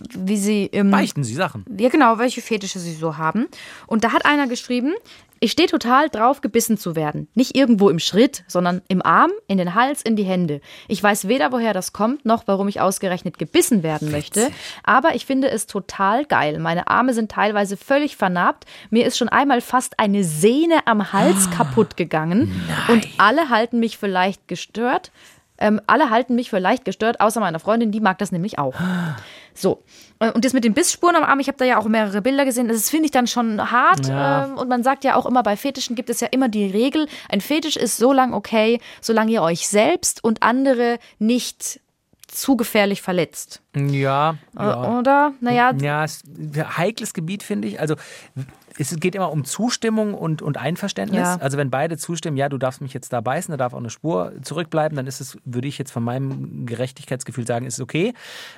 wie 0.10 0.38
sie 0.38 0.65
im. 0.65 0.92
Beichten 0.92 1.24
Sie 1.24 1.36
Sachen. 1.36 1.65
Ja, 1.77 1.89
genau, 1.89 2.18
welche 2.20 2.42
Fetische 2.42 2.80
sie 2.80 2.94
so 2.94 3.18
haben. 3.18 3.48
Und 3.88 4.03
da 4.03 4.12
hat 4.12 4.25
einer 4.25 4.48
geschrieben, 4.48 4.94
ich 5.43 5.51
stehe 5.51 5.67
total 5.67 6.07
drauf, 6.07 6.39
gebissen 6.39 6.77
zu 6.77 6.95
werden. 6.95 7.27
Nicht 7.33 7.57
irgendwo 7.57 7.89
im 7.89 8.00
Schritt, 8.00 8.45
sondern 8.47 8.81
im 8.88 9.05
Arm, 9.05 9.29
in 9.47 9.57
den 9.57 9.75
Hals, 9.75 10.01
in 10.01 10.15
die 10.15 10.23
Hände. 10.23 10.62
Ich 10.88 11.03
weiß 11.03 11.27
weder, 11.27 11.51
woher 11.51 11.73
das 11.73 11.91
kommt, 11.91 12.23
noch 12.23 12.43
warum 12.45 12.69
ich 12.69 12.79
ausgerechnet 12.79 13.38
gebissen 13.38 13.83
werden 13.83 14.09
möchte. 14.09 14.51
Aber 14.83 15.15
ich 15.15 15.25
finde 15.25 15.50
es 15.50 15.67
total 15.67 16.23
geil. 16.23 16.59
Meine 16.59 16.88
Arme 16.88 17.13
sind 17.13 17.29
teilweise 17.29 17.75
völlig 17.75 18.15
vernarbt. 18.15 18.63
Mir 18.89 19.05
ist 19.05 19.17
schon 19.17 19.27
einmal 19.27 19.59
fast 19.59 20.00
eine 20.00 20.23
Sehne 20.23 20.88
am 20.88 21.12
Hals 21.12 21.51
kaputt 21.51 21.97
gegangen. 21.97 22.50
Und 22.88 23.05
alle 23.17 23.50
halten 23.50 23.81
mich 23.81 23.97
für 23.97 24.07
leicht 24.07 24.47
gestört. 24.47 25.12
Ähm, 25.57 25.81
alle 25.88 26.09
halten 26.09 26.35
mich 26.35 26.50
für 26.50 26.59
leicht 26.59 26.85
gestört, 26.85 27.19
außer 27.19 27.41
meiner 27.41 27.59
Freundin, 27.59 27.91
die 27.91 28.00
mag 28.00 28.17
das 28.17 28.31
nämlich 28.31 28.59
auch. 28.59 28.75
So. 29.55 29.83
Äh, 30.19 30.31
Und 30.31 30.45
das 30.45 30.53
mit 30.53 30.63
den 30.63 30.74
Bissspuren 30.74 31.15
am 31.15 31.24
Arm, 31.24 31.39
ich 31.39 31.48
habe 31.48 31.57
da 31.57 31.65
ja 31.65 31.77
auch 31.77 31.88
mehrere 31.88 32.22
Bilder 32.22 32.45
gesehen, 32.45 32.67
das 32.67 32.89
finde 32.89 33.05
ich 33.05 33.12
dann 33.12 33.27
schon 33.27 33.72
hart. 33.72 34.07
Ja. 34.07 34.45
Ähm, 34.45 34.57
und 34.57 34.69
man 34.69 34.83
sagt 34.83 35.03
ja 35.03 35.15
auch 35.15 35.25
immer, 35.25 35.43
bei 35.43 35.55
Fetischen 35.57 35.95
gibt 35.95 36.10
es 36.10 36.19
ja 36.19 36.27
immer 36.31 36.50
die 36.50 36.65
Regel, 36.65 37.07
ein 37.29 37.41
Fetisch 37.41 37.75
ist 37.77 37.98
so 37.98 38.13
lang 38.13 38.33
okay, 38.33 38.79
solange 39.01 39.31
ihr 39.31 39.41
euch 39.41 39.67
selbst 39.67 40.24
und 40.24 40.43
andere 40.43 40.98
nicht 41.19 41.79
zu 42.27 42.57
gefährlich 42.57 43.01
verletzt. 43.03 43.62
Ja, 43.75 44.38
Äh, 44.57 44.63
ja. 44.63 44.98
Oder? 45.00 45.33
Naja, 45.39 45.72
Ja, 45.79 46.03
es 46.03 46.15
ist 46.15 46.25
ein 46.25 46.77
heikles 46.77 47.13
Gebiet, 47.13 47.43
finde 47.43 47.67
ich. 47.67 47.79
Also 47.79 47.95
es 48.77 48.96
geht 49.00 49.15
immer 49.15 49.32
um 49.32 49.46
Zustimmung 49.46 50.13
und, 50.13 50.42
und 50.42 50.58
Einverständnis. 50.58 51.22
Ja. 51.22 51.38
Also 51.38 51.58
wenn 51.58 51.70
beide 51.70 51.98
zustimmen, 51.98 52.38
ja, 52.38 52.50
du 52.50 52.58
darfst 52.58 52.82
mich 52.82 52.94
jetzt 52.94 53.13
da 53.13 53.22
beißen, 53.22 53.51
da 53.51 53.58
darf 53.58 53.74
auch 53.74 53.80
eine 53.80 53.89
Spur 53.89 54.34
zurückbleiben, 54.42 54.96
dann 54.96 55.08
ist 55.08 55.22
es, 55.22 55.38
würde 55.46 55.68
ich 55.68 55.77
jetzt 55.77 55.92
von 55.92 56.03
meinem 56.03 56.65
Gerechtigkeitsgefühl 56.65 57.46
sagen, 57.46 57.65
ist 57.65 57.75
es 57.75 57.82
okay. 57.82 58.13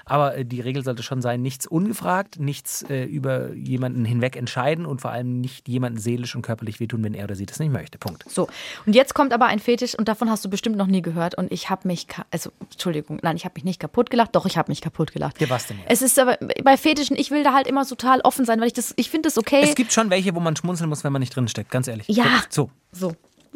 Aber 0.05 0.37
äh, 0.37 0.45
die 0.45 0.61
Regel 0.61 0.83
sollte 0.83 1.03
schon 1.03 1.21
sein, 1.21 1.41
nichts 1.41 1.67
ungefragt, 1.67 2.39
nichts 2.39 2.83
äh, 2.89 3.03
über 3.03 3.53
jemanden 3.53 4.05
hinweg 4.05 4.35
entscheiden 4.35 4.85
und 4.85 5.01
vor 5.01 5.11
allem 5.11 5.41
nicht 5.41 5.67
jemanden 5.67 5.99
seelisch 5.99 6.35
und 6.35 6.41
körperlich 6.41 6.79
wehtun, 6.79 7.03
wenn 7.03 7.13
er 7.13 7.25
oder 7.25 7.35
sie 7.35 7.45
das 7.45 7.59
nicht 7.59 7.71
möchte. 7.71 7.97
Punkt. 7.97 8.25
So, 8.29 8.47
und 8.85 8.93
jetzt 8.93 9.13
kommt 9.13 9.33
aber 9.33 9.45
ein 9.45 9.59
Fetisch 9.59 9.95
und 9.97 10.07
davon 10.07 10.29
hast 10.29 10.45
du 10.45 10.49
bestimmt 10.49 10.77
noch 10.77 10.87
nie 10.87 11.01
gehört 11.01 11.35
und 11.35 11.51
ich 11.51 11.69
habe 11.69 11.87
mich, 11.87 12.07
also 12.31 12.51
Entschuldigung, 12.71 13.19
nein, 13.21 13.35
ich 13.35 13.45
habe 13.45 13.53
mich 13.55 13.63
nicht 13.63 13.79
kaputt 13.79 14.09
gelacht, 14.09 14.35
doch, 14.35 14.45
ich 14.45 14.57
habe 14.57 14.71
mich 14.71 14.81
kaputt 14.81 15.11
gelacht. 15.11 15.39
Ja, 15.41 15.49
was 15.49 15.67
denn 15.67 15.77
jetzt? 15.79 15.91
Es 15.91 16.01
ist 16.01 16.19
aber 16.19 16.37
bei 16.63 16.77
Fetischen, 16.77 17.17
ich 17.17 17.31
will 17.31 17.43
da 17.43 17.53
halt 17.53 17.67
immer 17.67 17.85
total 17.85 18.21
offen 18.21 18.45
sein, 18.45 18.59
weil 18.59 18.67
ich 18.67 18.73
das, 18.73 18.93
ich 18.95 19.09
finde 19.09 19.27
das 19.27 19.37
okay. 19.37 19.61
Es 19.63 19.75
gibt 19.75 19.91
schon 19.91 20.04
welche, 20.09 20.35
wo 20.35 20.39
man 20.39 20.55
schmunzeln 20.55 20.89
muss, 20.89 21.03
wenn 21.03 21.11
man 21.13 21.19
nicht 21.21 21.35
drinsteckt, 21.35 21.71
ganz 21.71 21.87
ehrlich. 21.87 22.07
Ja. 22.07 22.43
So. 22.49 22.69
So. 22.91 23.13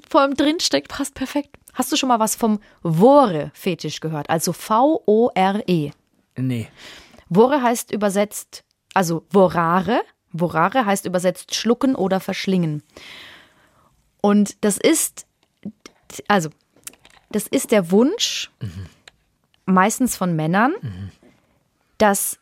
Vor 0.10 0.22
allem 0.22 0.36
drin 0.36 0.60
steckt, 0.60 0.88
passt 0.90 1.14
perfekt. 1.14 1.50
Hast 1.74 1.92
du 1.92 1.96
schon 1.98 2.08
mal 2.10 2.20
was 2.20 2.36
vom 2.36 2.60
Vore-Fetisch 2.84 4.00
gehört? 4.00 4.30
Also 4.30 4.54
V-O-R-E. 4.54 5.92
Nee. 6.38 6.68
Vore 7.30 7.62
heißt 7.62 7.92
übersetzt, 7.92 8.64
also 8.94 9.24
Vorare. 9.32 10.02
Vorare 10.36 10.86
heißt 10.86 11.06
übersetzt 11.06 11.54
schlucken 11.56 11.96
oder 11.96 12.20
verschlingen. 12.20 12.82
Und 14.22 14.58
das 14.64 14.78
ist, 14.78 15.26
also, 16.28 16.50
das 17.32 17.48
ist 17.48 17.72
der 17.72 17.92
Wunsch, 17.92 18.52
meistens 19.66 20.16
von 20.16 20.36
Männern, 20.36 20.74
dass, 21.98 22.40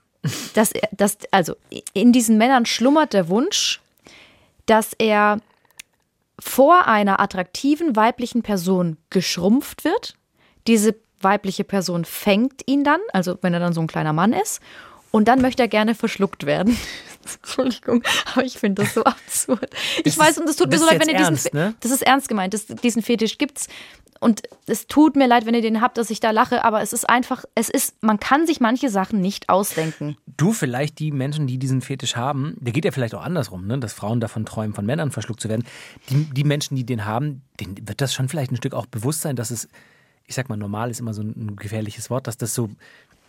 dass, 0.54 0.72
er- 0.72 0.90
dass, 0.92 1.18
also 1.32 1.56
in 1.94 2.12
diesen 2.14 2.38
Männern 2.38 2.66
schlummert 2.66 3.14
der 3.14 3.30
Wunsch, 3.30 3.82
dass 4.68 4.94
er 4.98 5.40
vor 6.40 6.88
einer 6.88 7.20
attraktiven 7.20 7.96
weiblichen 7.96 8.44
Person 8.44 8.98
geschrumpft 9.10 9.84
wird. 9.84 10.16
Diese 10.68 10.96
weibliche 11.20 11.64
Person 11.64 12.06
fängt 12.06 12.62
ihn 12.68 12.84
dann, 12.84 13.00
also 13.12 13.38
wenn 13.42 13.54
er 13.54 13.60
dann 13.60 13.74
so 13.74 13.82
ein 13.82 13.88
kleiner 13.88 14.14
Mann 14.14 14.34
ist, 14.34 14.62
und 15.10 15.28
dann 15.28 15.42
möchte 15.42 15.64
er 15.64 15.68
gerne 15.68 15.96
verschluckt 15.96 16.46
werden. 16.46 16.78
Entschuldigung, 17.42 18.04
aber 18.34 18.44
ich 18.44 18.58
finde 18.58 18.84
das 18.84 18.94
so 18.94 19.04
absurd. 19.06 19.70
Ich 19.98 20.04
Das 20.04 20.18
weiß, 20.18 20.38
und 20.38 20.50
es 20.50 20.58
tut 20.58 20.68
mir 20.68 20.74
das 20.74 20.82
so 20.82 20.86
leid, 20.86 21.02
wenn 21.02 21.10
ihr 21.10 21.18
diesen. 21.18 21.34
ernst, 21.34 21.54
ne? 21.54 21.74
Das 21.80 21.92
ist 21.92 22.04
ernst 22.04 22.30
gemeint. 22.30 22.54
Das, 22.54 22.68
diesen 22.68 23.02
Fetisch 23.02 23.38
gibt's. 23.38 23.68
Und 24.20 24.44
es 24.66 24.88
tut 24.88 25.16
mir 25.16 25.28
leid, 25.28 25.46
wenn 25.46 25.54
ihr 25.54 25.62
den 25.62 25.82
habt, 25.82 25.98
dass 25.98 26.10
ich 26.10 26.20
da 26.20 26.32
lache, 26.32 26.64
aber 26.64 26.82
es 26.82 26.94
ist 26.94 27.10
einfach, 27.10 27.46
es 27.56 27.70
ist, 27.70 28.02
man 28.02 28.20
kann 28.20 28.48
sich 28.48 28.60
manche 28.60 28.90
Sachen 28.90 29.22
nicht 29.22 29.50
ausdenken. 29.50 30.18
Du, 30.26 30.54
vielleicht 30.54 31.00
die 31.00 31.12
Menschen, 31.12 31.48
die 31.48 31.58
diesen 31.58 31.82
Fetisch 31.82 32.16
haben, 32.16 32.56
der 32.60 32.74
geht 32.74 32.86
ja 32.86 32.92
vielleicht 32.92 33.16
auch 33.16 33.24
andersrum, 33.24 33.68
ne? 33.68 33.78
dass 33.80 33.94
Frauen 33.94 34.20
davon 34.20 34.46
träumen, 34.46 34.74
von 34.74 34.86
Männern 34.86 35.12
verschluckt 35.12 35.42
zu 35.42 35.50
werden. 35.50 35.66
Die, 36.10 36.26
die 36.26 36.44
Menschen, 36.44 36.76
die 36.76 36.86
den 36.86 37.06
haben, 37.06 37.42
denen 37.60 37.88
wird 37.88 38.02
das 38.02 38.14
schon 38.14 38.30
vielleicht 38.30 38.52
ein 38.52 38.58
Stück 38.58 38.74
auch 38.74 38.86
bewusst 38.86 39.22
sein, 39.22 39.36
dass 39.36 39.52
es, 39.52 39.68
ich 40.26 40.36
sag 40.36 40.50
mal, 40.50 40.58
normal 40.58 40.90
ist 40.90 41.00
immer 41.00 41.14
so 41.14 41.22
ein 41.22 41.56
gefährliches 41.56 42.10
Wort, 42.10 42.28
dass 42.28 42.38
das 42.38 42.54
so 42.54 42.70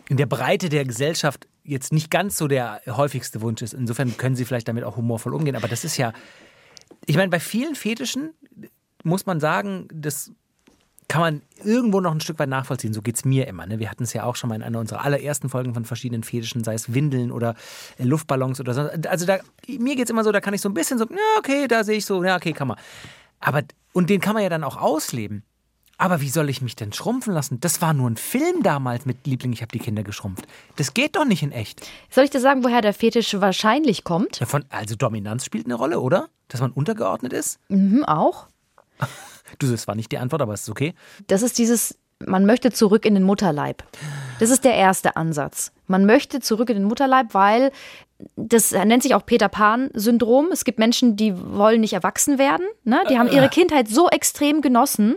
in 0.09 0.17
der 0.17 0.25
Breite 0.25 0.69
der 0.69 0.85
Gesellschaft 0.85 1.47
jetzt 1.63 1.93
nicht 1.93 2.09
ganz 2.09 2.35
so 2.35 2.47
der 2.47 2.81
häufigste 2.87 3.41
Wunsch 3.41 3.61
ist. 3.61 3.73
Insofern 3.73 4.17
können 4.17 4.35
sie 4.35 4.43
vielleicht 4.43 4.67
damit 4.67 4.83
auch 4.83 4.97
humorvoll 4.97 5.35
umgehen. 5.35 5.55
Aber 5.55 5.67
das 5.67 5.85
ist 5.85 5.97
ja, 5.97 6.13
ich 7.05 7.15
meine, 7.15 7.29
bei 7.29 7.39
vielen 7.39 7.75
Fetischen 7.75 8.31
muss 9.03 9.25
man 9.25 9.39
sagen, 9.39 9.87
das 9.93 10.31
kann 11.09 11.21
man 11.21 11.41
irgendwo 11.65 11.99
noch 11.99 12.11
ein 12.11 12.21
Stück 12.21 12.39
weit 12.39 12.47
nachvollziehen. 12.49 12.93
So 12.93 13.01
geht 13.01 13.15
es 13.15 13.25
mir 13.25 13.47
immer. 13.47 13.65
Ne? 13.65 13.79
Wir 13.79 13.89
hatten 13.89 14.03
es 14.03 14.13
ja 14.13 14.23
auch 14.23 14.35
schon 14.35 14.47
mal 14.47 14.55
in 14.55 14.63
einer 14.63 14.79
unserer 14.79 15.03
allerersten 15.03 15.49
Folgen 15.49 15.73
von 15.73 15.83
verschiedenen 15.83 16.23
Fetischen, 16.23 16.63
sei 16.63 16.75
es 16.75 16.93
Windeln 16.93 17.31
oder 17.31 17.55
äh, 17.97 18.03
Luftballons 18.03 18.59
oder 18.61 18.73
so. 18.73 18.81
Also 19.09 19.25
da, 19.25 19.39
mir 19.67 19.95
geht 19.95 20.05
es 20.05 20.11
immer 20.11 20.23
so, 20.23 20.31
da 20.31 20.39
kann 20.39 20.53
ich 20.53 20.61
so 20.61 20.69
ein 20.69 20.73
bisschen 20.73 20.99
so, 20.99 21.05
ja, 21.05 21.39
okay, 21.39 21.67
da 21.67 21.83
sehe 21.83 21.97
ich 21.97 22.05
so, 22.05 22.23
ja, 22.23 22.37
okay, 22.37 22.53
kann 22.53 22.67
man. 22.67 22.77
Aber, 23.39 23.63
und 23.91 24.09
den 24.09 24.21
kann 24.21 24.35
man 24.35 24.43
ja 24.43 24.49
dann 24.49 24.63
auch 24.63 24.77
ausleben. 24.77 25.43
Aber 25.97 26.21
wie 26.21 26.29
soll 26.29 26.47
ich 26.47 26.61
mich 26.61 26.75
denn 26.75 26.93
schrumpfen 26.93 27.33
lassen? 27.33 27.59
Das 27.59 27.81
war 27.81 27.93
nur 27.93 28.09
ein 28.09 28.15
Film 28.15 28.61
damals 28.61 29.05
mit 29.05 29.25
Liebling, 29.25 29.51
ich 29.51 29.61
habe 29.61 29.71
die 29.71 29.79
Kinder 29.79 30.03
geschrumpft. 30.03 30.47
Das 30.75 30.93
geht 30.93 31.15
doch 31.15 31.25
nicht 31.25 31.41
in 31.41 31.51
echt. 31.51 31.85
Soll 32.11 32.23
ich 32.23 32.29
dir 32.29 32.39
sagen, 32.39 32.63
woher 32.63 32.81
der 32.81 32.93
Fetisch 32.93 33.33
wahrscheinlich 33.41 34.03
kommt? 34.03 34.39
Davon, 34.39 34.63
also 34.69 34.95
Dominanz 34.95 35.43
spielt 35.43 35.65
eine 35.65 35.73
Rolle, 35.73 35.99
oder? 35.99 36.29
Dass 36.49 36.61
man 36.61 36.71
untergeordnet 36.71 37.33
ist? 37.33 37.59
Mhm, 37.67 38.05
auch. 38.05 38.47
Du, 39.57 39.69
das 39.71 39.87
war 39.87 39.95
nicht 39.95 40.11
die 40.11 40.17
Antwort, 40.17 40.41
aber 40.41 40.53
es 40.53 40.61
ist 40.61 40.69
okay. 40.69 40.93
Das 41.27 41.41
ist 41.41 41.57
dieses, 41.57 41.97
man 42.25 42.45
möchte 42.45 42.71
zurück 42.71 43.05
in 43.05 43.13
den 43.15 43.23
Mutterleib. 43.23 43.83
Das 44.39 44.49
ist 44.49 44.63
der 44.63 44.75
erste 44.75 45.15
Ansatz. 45.15 45.71
Man 45.87 46.05
möchte 46.05 46.39
zurück 46.39 46.69
in 46.69 46.75
den 46.75 46.85
Mutterleib, 46.85 47.33
weil 47.33 47.71
das 48.35 48.71
nennt 48.71 49.01
sich 49.03 49.15
auch 49.15 49.25
Peter 49.25 49.47
Pan-Syndrom. 49.47 50.49
Es 50.51 50.65
gibt 50.65 50.77
Menschen, 50.77 51.15
die 51.15 51.33
wollen 51.35 51.81
nicht 51.81 51.93
erwachsen 51.93 52.37
werden. 52.37 52.65
Ne? 52.83 53.01
Die 53.09 53.17
haben 53.17 53.31
ihre 53.31 53.49
Kindheit 53.49 53.87
so 53.87 54.09
extrem 54.09 54.61
genossen, 54.61 55.15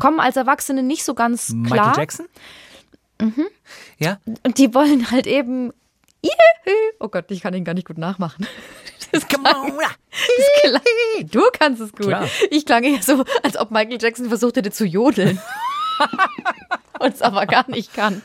kommen 0.00 0.18
als 0.18 0.36
Erwachsene 0.36 0.82
nicht 0.82 1.04
so 1.04 1.14
ganz 1.14 1.48
klar. 1.66 1.88
Michael 1.88 1.92
Jackson? 1.96 2.26
Mhm. 3.20 3.46
Ja? 3.98 4.18
Und 4.44 4.58
die 4.58 4.74
wollen 4.74 5.10
halt 5.10 5.26
eben. 5.26 5.72
Oh 7.00 7.08
Gott, 7.08 7.30
ich 7.30 7.40
kann 7.40 7.54
ihn 7.54 7.64
gar 7.64 7.74
nicht 7.74 7.86
gut 7.86 7.98
nachmachen. 7.98 8.46
Das 9.10 9.24
on, 9.24 9.72
ja. 9.80 9.88
klang, 10.60 10.82
du 11.30 11.40
kannst 11.58 11.80
es 11.80 11.92
gut. 11.92 12.08
Klar. 12.08 12.28
Ich 12.50 12.66
klang 12.66 12.84
eher 12.84 13.00
so, 13.00 13.24
als 13.42 13.56
ob 13.56 13.70
Michael 13.70 13.96
Jackson 13.98 14.28
versucht 14.28 14.56
hätte 14.56 14.70
zu 14.70 14.84
jodeln. 14.84 15.40
und 17.00 17.14
es 17.14 17.22
aber 17.22 17.46
gar 17.46 17.70
nicht 17.70 17.94
kann. 17.94 18.20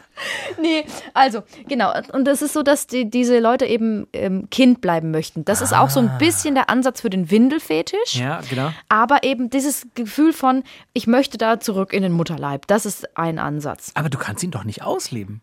Nee, 0.62 0.84
also 1.14 1.44
genau. 1.70 1.94
Und 2.12 2.26
das 2.26 2.42
ist 2.42 2.52
so, 2.52 2.64
dass 2.64 2.86
die, 2.86 3.10
diese 3.10 3.40
Leute 3.40 3.66
eben 3.66 4.08
ähm, 4.12 4.50
Kind 4.50 4.82
bleiben 4.82 5.12
möchten. 5.12 5.46
Das 5.46 5.62
ist 5.62 5.72
auch 5.72 5.90
so 5.90 6.02
ein 6.02 6.18
bisschen 6.18 6.54
der 6.54 6.70
Ansatz 6.70 7.00
für 7.00 7.10
den 7.10 7.32
Windelfetisch. 7.32 8.16
Ja, 8.16 8.42
genau. 8.50 8.74
Aber 8.90 9.24
eben 9.24 9.50
dieses 9.50 9.88
Gefühl 9.96 10.34
von, 10.34 10.64
ich 10.92 11.08
möchte 11.08 11.38
da 11.38 11.62
zurück 11.62 11.94
in 11.94 12.04
den 12.04 12.12
Mutterleib, 12.12 12.68
das 12.68 12.86
ist 12.86 13.18
ein 13.18 13.40
Ansatz. 13.40 13.92
Aber 13.94 14.10
du 14.10 14.18
kannst 14.18 14.44
ihn 14.44 14.52
doch 14.52 14.66
nicht 14.66 14.82
ausleben. 14.82 15.42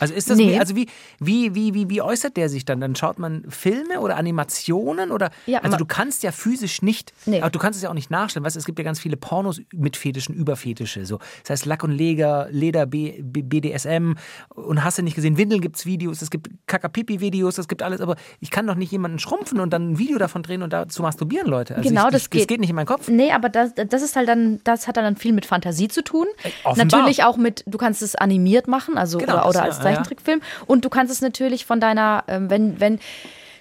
Also 0.00 0.14
ist 0.14 0.30
das 0.30 0.38
Nee. 0.38 0.52
wie, 0.54 0.60
also 0.60 0.76
wie, 0.76 0.86
wie, 1.20 1.54
wie, 1.54 1.74
wie, 1.74 1.90
wie 1.90 2.02
äußert 2.02 2.36
der 2.36 2.48
sich 2.48 2.64
dann? 2.64 2.80
Dann 2.80 2.94
schaut 2.96 3.18
man 3.18 3.44
Filme 3.48 4.00
oder 4.00 4.16
Animationen 4.16 5.10
oder 5.10 5.30
Ja, 5.46 5.60
also 5.60 5.76
du 5.76 5.84
kannst 5.86 6.22
ja 6.22 6.32
physisch 6.32 6.82
nicht, 6.82 7.12
Nee. 7.26 7.40
aber 7.40 7.50
du 7.50 7.58
kannst 7.58 7.76
es 7.76 7.82
ja 7.82 7.90
auch 7.90 7.94
nicht 7.94 8.10
nachstellen. 8.10 8.44
Weißt 8.44 8.56
es 8.56 8.64
gibt 8.64 8.78
ja 8.78 8.84
ganz 8.84 9.00
viele 9.00 9.16
Pornos 9.16 9.60
mit 9.74 9.96
Fetischen, 9.96 10.34
über 10.34 10.56
Fetische. 10.56 11.04
So. 11.06 11.18
Das 11.42 11.50
heißt 11.50 11.66
Lack 11.66 11.82
und 11.84 11.90
Leder, 11.92 12.48
Leder 12.50 12.86
B, 12.86 13.20
B, 13.22 13.42
BDSM 13.42 14.14
und 14.54 14.84
hast 14.84 14.98
du 14.98 15.02
nicht 15.02 15.14
gesehen, 15.14 15.36
Windeln 15.36 15.60
gibt's 15.60 15.86
Videos, 15.86 16.22
es 16.22 16.30
gibt 16.30 16.48
Kakapipi-Videos, 16.66 17.58
es 17.58 17.68
gibt 17.68 17.82
alles, 17.82 18.00
aber 18.00 18.16
ich 18.40 18.50
kann 18.50 18.66
doch 18.66 18.74
nicht 18.74 18.92
jemanden 18.92 19.18
schrumpfen 19.18 19.60
und 19.60 19.70
dann 19.72 19.92
ein 19.92 19.98
Video 19.98 20.18
davon 20.18 20.42
drehen 20.42 20.62
und 20.62 20.72
dazu 20.72 21.02
masturbieren, 21.02 21.48
Leute. 21.48 21.76
Also 21.76 21.88
Genau, 21.88 22.06
ich, 22.06 22.12
das 22.12 22.22
ich, 22.22 22.30
geht. 22.30 22.40
Das 22.42 22.46
geht 22.48 22.60
nicht 22.60 22.70
in 22.70 22.76
meinen 22.76 22.86
Kopf. 22.86 23.08
Nee, 23.08 23.32
aber 23.32 23.48
das, 23.48 23.72
das 23.74 24.02
ist 24.02 24.16
halt 24.16 24.28
dann, 24.28 24.60
das 24.64 24.86
hat 24.88 24.96
dann 24.96 25.16
viel 25.16 25.32
mit 25.32 25.46
Fantasie 25.46 25.88
zu 25.88 26.02
tun. 26.02 26.26
offenbar. 26.64 27.00
Natürlich 27.00 27.24
auch 27.24 27.36
mit, 27.36 27.64
du 27.66 27.78
kannst 27.78 28.02
es 28.02 28.14
animiert 28.14 28.68
machen, 28.68 28.96
also 28.98 29.18
Genau, 29.18 29.48
oder, 29.48 29.62
das, 29.66 29.80
oder 29.80 29.87
ja, 29.87 29.87
als 29.88 29.96
ja. 29.96 30.02
Zeichentrickfilm. 30.02 30.40
Und 30.66 30.84
du 30.84 30.88
kannst 30.88 31.12
es 31.12 31.20
natürlich 31.20 31.66
von 31.66 31.80
deiner, 31.80 32.24
ähm, 32.28 32.50
wenn, 32.50 32.80
wenn, 32.80 32.98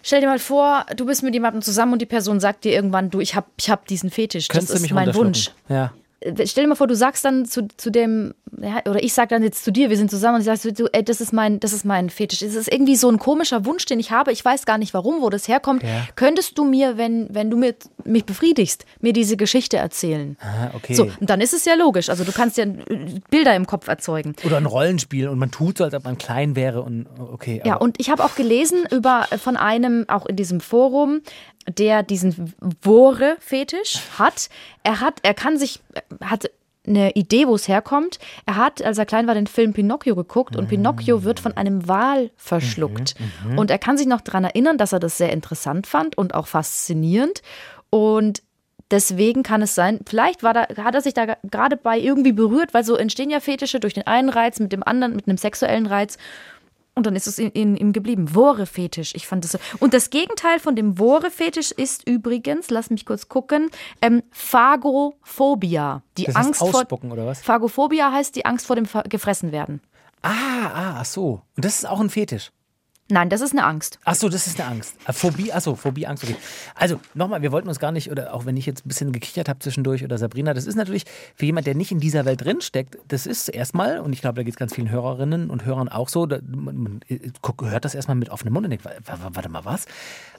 stell 0.04 0.22
dir 0.22 0.28
mal 0.28 0.40
vor, 0.40 0.86
du 0.96 1.06
bist 1.06 1.24
mit 1.24 1.34
jemandem 1.34 1.62
zusammen 1.62 1.94
und 1.94 2.02
die 2.02 2.06
Person 2.06 2.40
sagt 2.40 2.64
dir 2.64 2.74
irgendwann, 2.74 3.10
du, 3.10 3.20
ich 3.20 3.36
hab, 3.36 3.48
ich 3.58 3.70
hab 3.70 3.88
diesen 3.88 4.10
Fetisch. 4.10 4.48
Könntest 4.48 4.74
das 4.74 4.80
du 4.80 4.82
mich 4.84 4.92
ist 4.92 4.96
mein? 4.96 5.16
Wunsch. 5.16 5.52
Ja. 5.70 5.94
Äh, 6.20 6.48
Stell 6.48 6.64
dir 6.64 6.70
mal 6.70 6.76
vor, 6.76 6.88
du 6.88 6.96
sagst 6.96 7.26
dann 7.26 7.46
zu, 7.46 7.68
zu 7.78 7.90
dem, 7.90 8.34
ja, 8.62 8.82
oder 8.90 9.04
ich 9.04 9.14
sag 9.14 9.30
dann 9.30 9.44
jetzt 9.44 9.64
zu 9.64 9.72
dir, 9.72 9.90
wir 9.90 9.98
sind 9.98 10.10
zusammen 10.10 10.36
und 10.36 10.42
ich 10.42 10.46
sag 10.46 10.58
so, 10.58 10.72
du, 10.72 10.88
ey, 10.92 11.04
das 11.04 11.22
ist 11.22 11.34
mein, 11.34 11.60
das 11.60 11.74
ist 11.74 11.86
mein 11.86 12.10
Fetisch. 12.10 12.42
Es 12.42 12.56
ist 12.56 12.72
irgendwie 12.72 12.96
so 12.96 13.10
ein 13.10 13.20
komischer 13.20 13.66
Wunsch, 13.66 13.86
den 13.86 14.00
ich 14.00 14.12
habe. 14.12 14.32
Ich 14.32 14.44
weiß 14.44 14.66
gar 14.66 14.78
nicht 14.78 14.94
warum, 14.94 15.22
wo 15.22 15.30
das 15.30 15.48
herkommt. 15.48 15.84
Ja. 15.84 16.08
Könntest 16.16 16.58
du 16.58 16.64
mir, 16.64 16.98
wenn, 16.98 17.28
wenn 17.34 17.50
du 17.50 17.58
mir, 17.58 17.76
mich 18.04 18.26
befriedigst, 18.26 18.86
mir 19.00 19.14
diese 19.14 19.38
Geschichte 19.38 19.78
erzählen? 19.78 20.38
Ah, 20.40 20.72
okay. 20.76 20.94
So, 20.94 21.04
und 21.20 21.30
dann 21.30 21.42
ist 21.42 21.54
es 21.54 21.66
ja 21.66 21.76
logisch. 21.76 22.10
Also 22.10 22.24
du 22.24 22.32
kannst 22.32 22.58
ja 22.58 22.66
äh, 22.66 23.20
Bilder 23.30 23.56
im 23.56 23.66
Kopf 23.66 23.88
erzeugen. 23.88 24.36
Oder 24.46 24.58
ein 24.58 24.66
Rollenspiel 24.66 25.28
und 25.28 25.40
man 25.40 25.52
tut 25.52 25.78
so, 25.78 25.84
als 25.84 25.94
ob 25.94 26.04
man 26.04 26.18
klein 26.18 26.56
wäre 26.56 26.82
und 26.82 27.08
okay. 27.20 27.62
Ja, 27.66 27.76
und 27.76 28.00
ich 28.00 28.10
habe 28.10 28.24
auch 28.24 28.36
gelesen 28.36 28.86
über 28.92 29.28
äh, 29.32 29.38
von 29.38 29.58
einem, 29.58 30.06
auch 30.08 30.26
in 30.26 30.36
diesem 30.36 30.62
Forum, 30.62 31.22
der 31.68 32.04
diesen 32.04 32.54
Wore-Fetisch 32.82 34.02
hat. 34.18 34.50
Er 34.84 35.02
hat, 35.02 35.20
er 35.24 35.34
kann 35.34 35.58
sich, 35.58 35.82
er 36.20 36.30
hat 36.30 36.50
eine 36.88 37.12
Idee, 37.12 37.48
wo 37.48 37.56
es 37.56 37.68
herkommt. 37.68 38.18
Er 38.46 38.56
hat, 38.56 38.82
als 38.82 38.98
er 38.98 39.06
klein 39.06 39.28
war, 39.28 39.36
den 39.36 39.48
Film 39.48 39.74
Pinocchio 39.74 40.16
geguckt 40.16 40.56
und 40.56 40.68
Pinocchio 40.70 41.24
wird 41.24 41.40
von 41.40 41.56
einem 41.58 41.88
Wal 41.88 42.32
verschluckt. 42.38 43.16
Und 43.58 43.70
er 43.72 43.78
kann 43.78 43.98
sich 43.98 44.08
noch 44.08 44.22
daran 44.22 44.44
erinnern, 44.46 44.78
dass 44.78 44.94
er 44.94 45.00
das 45.00 45.18
sehr 45.18 45.32
interessant 45.34 45.86
fand 45.88 46.18
und 46.18 46.34
auch 46.34 46.48
faszinierend. 46.48 47.42
Und 47.90 48.42
deswegen 48.90 49.44
kann 49.44 49.62
es 49.62 49.76
sein, 49.76 50.00
vielleicht 50.08 50.44
war 50.44 50.54
da, 50.54 50.68
hat 50.82 50.96
er 50.96 51.02
sich 51.02 51.14
da 51.14 51.26
ge- 51.26 51.36
gerade 51.44 51.76
bei 51.76 52.00
irgendwie 52.00 52.32
berührt, 52.32 52.74
weil 52.74 52.86
so 52.86 52.96
entstehen 52.96 53.30
ja 53.30 53.42
Fetische 53.42 53.80
durch 53.82 53.94
den 53.94 54.08
einen 54.08 54.30
Reiz 54.30 54.60
mit 54.62 54.72
dem 54.72 54.84
anderen, 54.84 55.16
mit 55.16 55.28
einem 55.28 55.38
sexuellen 55.38 55.88
Reiz. 55.88 56.18
Und 56.98 57.06
dann 57.06 57.16
ist 57.16 57.28
es 57.28 57.38
in, 57.38 57.78
ihm 57.78 57.94
geblieben. 57.94 58.34
Wore-Fetisch. 58.34 59.14
Ich 59.14 59.28
fand 59.28 59.44
das 59.44 59.52
so. 59.52 59.60
Und 59.78 59.94
das 59.94 60.10
Gegenteil 60.10 60.58
von 60.58 60.76
dem 60.76 60.98
Wore-Fetisch 60.98 61.72
ist 61.72 62.10
übrigens, 62.10 62.72
lass 62.72 62.90
mich 62.90 63.06
kurz 63.06 63.30
gucken, 63.30 63.70
ähm, 64.02 64.24
Phagophobia. 64.32 66.02
Die 66.18 66.24
Das 66.26 66.34
heißt 66.36 66.48
Angst 66.48 66.60
vor. 66.60 66.70
ausspucken, 66.74 67.12
oder 67.12 67.28
was? 67.28 67.40
Phagophobia 67.42 68.12
heißt 68.12 68.36
die 68.36 68.46
Angst 68.46 68.66
vor 68.66 68.76
dem 68.76 68.88
Gefressenwerden. 69.08 69.80
Ah, 70.24 70.32
ah, 70.74 70.96
ach 71.02 71.06
so. 71.06 71.44
Und 71.56 71.66
das 71.66 71.78
ist 71.78 71.86
auch 71.88 72.00
ein 72.00 72.10
Fetisch. 72.10 72.52
Nein, 73.10 73.30
das 73.30 73.40
ist 73.40 73.54
eine 73.54 73.64
Angst. 73.64 74.00
Ach 74.04 74.16
so, 74.16 74.28
das 74.28 74.48
ist 74.48 74.60
eine 74.60 74.70
Angst. 74.70 74.96
Ah, 75.06 75.14
Phobie, 75.14 75.54
ach 75.54 75.62
so, 75.62 75.76
Phobie, 75.76 76.06
Angst, 76.08 76.26
okay. 76.26 76.36
Also, 76.76 77.00
nochmal, 77.14 77.42
wir 77.42 77.54
wollten 77.54 77.70
uns 77.70 77.80
gar 77.80 77.94
nicht, 77.94 78.12
oder 78.12 78.34
auch 78.34 78.46
wenn 78.46 78.58
ich 78.58 78.66
jetzt 78.66 78.86
ein 78.86 78.90
bisschen 78.90 79.14
gekichert 79.14 79.48
habe 79.48 79.60
zwischendurch 79.60 80.04
oder 80.04 80.18
Sabrina, 80.18 80.54
das 80.54 80.66
ist 80.66 80.76
natürlich 80.76 81.06
für 81.36 81.46
jemand, 81.46 81.68
der 81.68 81.76
nicht 81.76 81.92
in 81.92 82.00
dieser 82.02 82.26
Welt 82.26 82.44
drinsteckt, 82.44 82.98
das 83.08 83.26
ist 83.26 83.48
erstmal, 83.48 84.00
und 84.00 84.12
ich 84.12 84.20
glaube, 84.20 84.36
da 84.36 84.44
geht 84.44 84.54
es 84.56 84.58
ganz 84.60 84.74
vielen 84.76 84.90
Hörerinnen 84.90 85.50
und 85.50 85.64
Hörern 85.64 85.88
auch 85.88 86.10
so, 86.10 86.26
da, 86.26 86.40
man, 86.46 86.78
man 86.78 87.00
äh, 87.08 87.18
hört 87.62 87.86
das 87.86 87.96
erstmal 87.96 88.16
mit 88.18 88.30
offenem 88.30 88.54
Mund 88.54 88.66
und 88.66 88.72
denkt, 88.72 88.84
wa- 88.84 88.92
wa- 89.06 89.30
warte 89.32 89.48
mal, 89.50 89.64
was? 89.64 89.86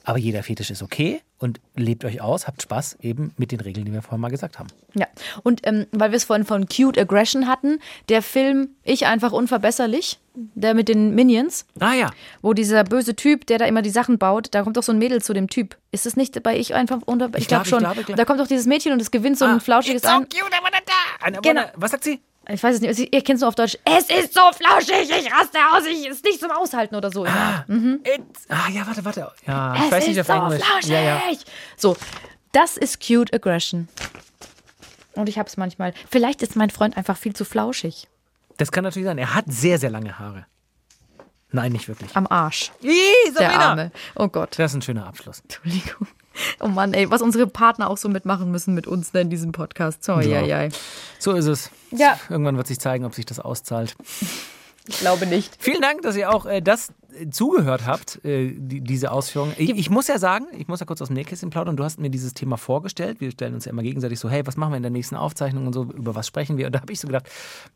Aber 0.08 0.16
jeder 0.18 0.42
Fetisch 0.42 0.70
ist 0.70 0.82
okay 0.82 1.20
und 1.38 1.60
lebt 1.76 2.02
euch 2.06 2.22
aus, 2.22 2.46
habt 2.46 2.62
Spaß 2.62 2.96
eben 3.02 3.34
mit 3.36 3.52
den 3.52 3.60
Regeln, 3.60 3.84
die 3.84 3.92
wir 3.92 4.00
vorhin 4.00 4.22
mal 4.22 4.30
gesagt 4.30 4.58
haben. 4.58 4.68
Ja. 4.94 5.06
Und 5.42 5.66
ähm, 5.66 5.84
weil 5.92 6.12
wir 6.12 6.16
es 6.16 6.24
vorhin 6.24 6.46
von 6.46 6.66
Cute 6.66 6.96
Aggression 6.96 7.46
hatten, 7.46 7.78
der 8.08 8.22
Film 8.22 8.70
Ich 8.84 9.04
einfach 9.04 9.32
unverbesserlich, 9.32 10.18
der 10.34 10.72
mit 10.72 10.88
den 10.88 11.14
Minions, 11.14 11.66
Ah 11.78 11.92
ja, 11.92 12.10
wo 12.40 12.54
dieser 12.54 12.84
böse 12.84 13.16
Typ, 13.16 13.46
der 13.48 13.58
da 13.58 13.66
immer 13.66 13.82
die 13.82 13.90
Sachen 13.90 14.16
baut, 14.16 14.48
da 14.52 14.62
kommt 14.62 14.78
doch 14.78 14.82
so 14.82 14.92
ein 14.92 14.98
Mädel 14.98 15.20
zu 15.20 15.34
dem 15.34 15.50
Typ. 15.50 15.76
Ist 15.92 16.06
es 16.06 16.16
nicht 16.16 16.42
bei 16.42 16.58
Ich 16.58 16.74
einfach 16.74 17.00
unter. 17.04 17.26
Ich, 17.36 17.46
glaub, 17.46 17.48
glaube 17.48 17.62
ich 17.64 17.68
schon. 17.68 17.78
glaube, 17.80 18.00
ich 18.00 18.06
glaub- 18.06 18.16
Da 18.16 18.24
kommt 18.24 18.40
doch 18.40 18.46
dieses 18.46 18.64
Mädchen 18.66 18.92
und 18.94 19.02
es 19.02 19.10
gewinnt 19.10 19.36
so 19.36 19.44
ein 19.44 19.60
flauschiges 19.60 20.04
It's 20.04 20.10
so 20.10 20.20
cute, 20.20 20.36
I 20.36 20.62
wanna 20.62 21.32
die. 21.36 21.38
Genau. 21.46 21.62
Was 21.76 21.90
sagt 21.90 22.04
sie? 22.04 22.20
Ich 22.50 22.62
weiß 22.62 22.76
es 22.76 22.80
nicht. 22.80 22.98
Ihr 23.14 23.22
kennt 23.22 23.36
es 23.36 23.40
nur 23.40 23.48
auf 23.48 23.54
Deutsch. 23.54 23.76
Es 23.84 24.08
ist 24.08 24.32
so 24.32 24.40
flauschig, 24.52 25.10
ich 25.10 25.32
raste 25.32 25.58
aus, 25.74 25.84
ich 25.86 26.06
ist 26.06 26.24
nicht 26.24 26.40
zum 26.40 26.50
Aushalten 26.50 26.94
oder 26.96 27.10
so. 27.10 27.24
Ah, 27.26 27.64
it's, 27.68 28.46
ah 28.48 28.68
ja, 28.70 28.86
warte, 28.86 29.04
warte. 29.04 29.30
Ja, 29.46 29.74
ich 29.76 29.82
es 29.82 29.90
weiß 29.92 30.06
nicht 30.06 30.16
ist 30.16 30.30
auf 30.30 30.36
so 30.36 30.42
Englisch. 30.44 30.62
flauschig. 30.64 30.90
Ja, 30.90 31.00
ja. 31.02 31.22
So, 31.76 31.96
das 32.52 32.76
ist 32.78 33.06
Cute 33.06 33.34
Aggression. 33.34 33.88
Und 35.14 35.28
ich 35.28 35.38
habe 35.38 35.48
es 35.48 35.56
manchmal. 35.56 35.92
Vielleicht 36.10 36.42
ist 36.42 36.56
mein 36.56 36.70
Freund 36.70 36.96
einfach 36.96 37.16
viel 37.18 37.34
zu 37.34 37.44
flauschig. 37.44 38.08
Das 38.56 38.72
kann 38.72 38.84
natürlich 38.84 39.06
sein. 39.06 39.18
Er 39.18 39.34
hat 39.34 39.44
sehr, 39.48 39.78
sehr 39.78 39.90
lange 39.90 40.18
Haare. 40.18 40.46
Nein, 41.50 41.72
nicht 41.72 41.88
wirklich. 41.88 42.14
Am 42.16 42.26
Arsch. 42.26 42.72
Ih, 42.82 42.90
Der 43.26 43.32
Sabrina. 43.32 43.70
Arme. 43.70 43.90
Oh 44.16 44.28
Gott. 44.28 44.58
Das 44.58 44.72
ist 44.72 44.76
ein 44.76 44.82
schöner 44.82 45.06
Abschluss. 45.06 45.40
Entschuldigung. 45.40 46.06
Oh 46.60 46.68
Mann, 46.68 46.94
ey, 46.94 47.10
was 47.10 47.20
unsere 47.20 47.46
Partner 47.46 47.90
auch 47.90 47.96
so 47.98 48.08
mitmachen 48.08 48.50
müssen 48.50 48.74
mit 48.74 48.86
uns 48.86 49.12
ne, 49.12 49.22
in 49.22 49.30
diesem 49.30 49.52
Podcast. 49.52 50.04
So, 50.04 50.20
ja, 50.20 50.40
ja. 50.40 50.68
So 51.18 51.32
ist 51.32 51.46
es. 51.46 51.70
Ja. 51.90 52.18
Irgendwann 52.28 52.56
wird 52.56 52.66
sich 52.66 52.78
zeigen, 52.78 53.04
ob 53.04 53.14
sich 53.14 53.26
das 53.26 53.40
auszahlt. 53.40 53.96
Ich 54.88 55.00
glaube 55.00 55.26
nicht. 55.26 55.54
Vielen 55.58 55.82
Dank, 55.82 56.02
dass 56.02 56.16
ihr 56.16 56.30
auch 56.34 56.46
äh, 56.46 56.62
das 56.62 56.92
äh, 57.12 57.28
zugehört 57.28 57.86
habt, 57.86 58.24
äh, 58.24 58.54
die, 58.56 58.80
diese 58.80 59.12
Ausführungen. 59.12 59.52
Ich, 59.58 59.70
ich 59.70 59.90
muss 59.90 60.08
ja 60.08 60.18
sagen, 60.18 60.46
ich 60.56 60.66
muss 60.66 60.80
ja 60.80 60.86
kurz 60.86 61.02
aus 61.02 61.08
dem 61.08 61.14
Nähkästchen 61.14 61.50
plaudern. 61.50 61.76
Du 61.76 61.84
hast 61.84 62.00
mir 62.00 62.08
dieses 62.08 62.32
Thema 62.32 62.56
vorgestellt. 62.56 63.20
Wir 63.20 63.30
stellen 63.30 63.54
uns 63.54 63.66
ja 63.66 63.72
immer 63.72 63.82
gegenseitig 63.82 64.18
so, 64.18 64.30
hey, 64.30 64.46
was 64.46 64.56
machen 64.56 64.72
wir 64.72 64.78
in 64.78 64.82
der 64.82 64.90
nächsten 64.90 65.14
Aufzeichnung 65.14 65.66
und 65.66 65.74
so, 65.74 65.84
über 65.84 66.14
was 66.14 66.26
sprechen 66.26 66.56
wir? 66.56 66.66
Und 66.66 66.74
da 66.74 66.80
habe 66.80 66.92
ich 66.92 67.00
so 67.00 67.06
gedacht, 67.06 67.28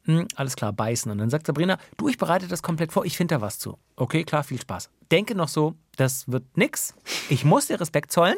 hm, 0.05 0.27
alles 0.37 0.57
klar, 0.57 0.73
beißen. 0.73 1.13
Und 1.13 1.19
dann 1.19 1.29
sagt 1.29 1.47
Sabrina, 1.47 1.77
du, 1.99 2.09
ich 2.09 2.17
bereite 2.17 2.49
das 2.49 2.63
komplett 2.63 2.93
vor, 2.93 3.05
ich 3.05 3.17
finde 3.19 3.35
da 3.35 3.41
was 3.43 3.59
zu. 3.59 3.77
Okay, 3.97 4.25
klar, 4.25 4.43
viel 4.43 4.61
Spaß. 4.61 4.89
Denke 5.11 5.35
noch 5.35 5.49
so, 5.49 5.75
das 5.97 6.33
wird 6.33 6.57
nix. 6.57 6.95
Ich 7.29 7.45
muss 7.45 7.67
dir 7.67 7.79
Respekt 7.79 8.11
zollen. 8.11 8.37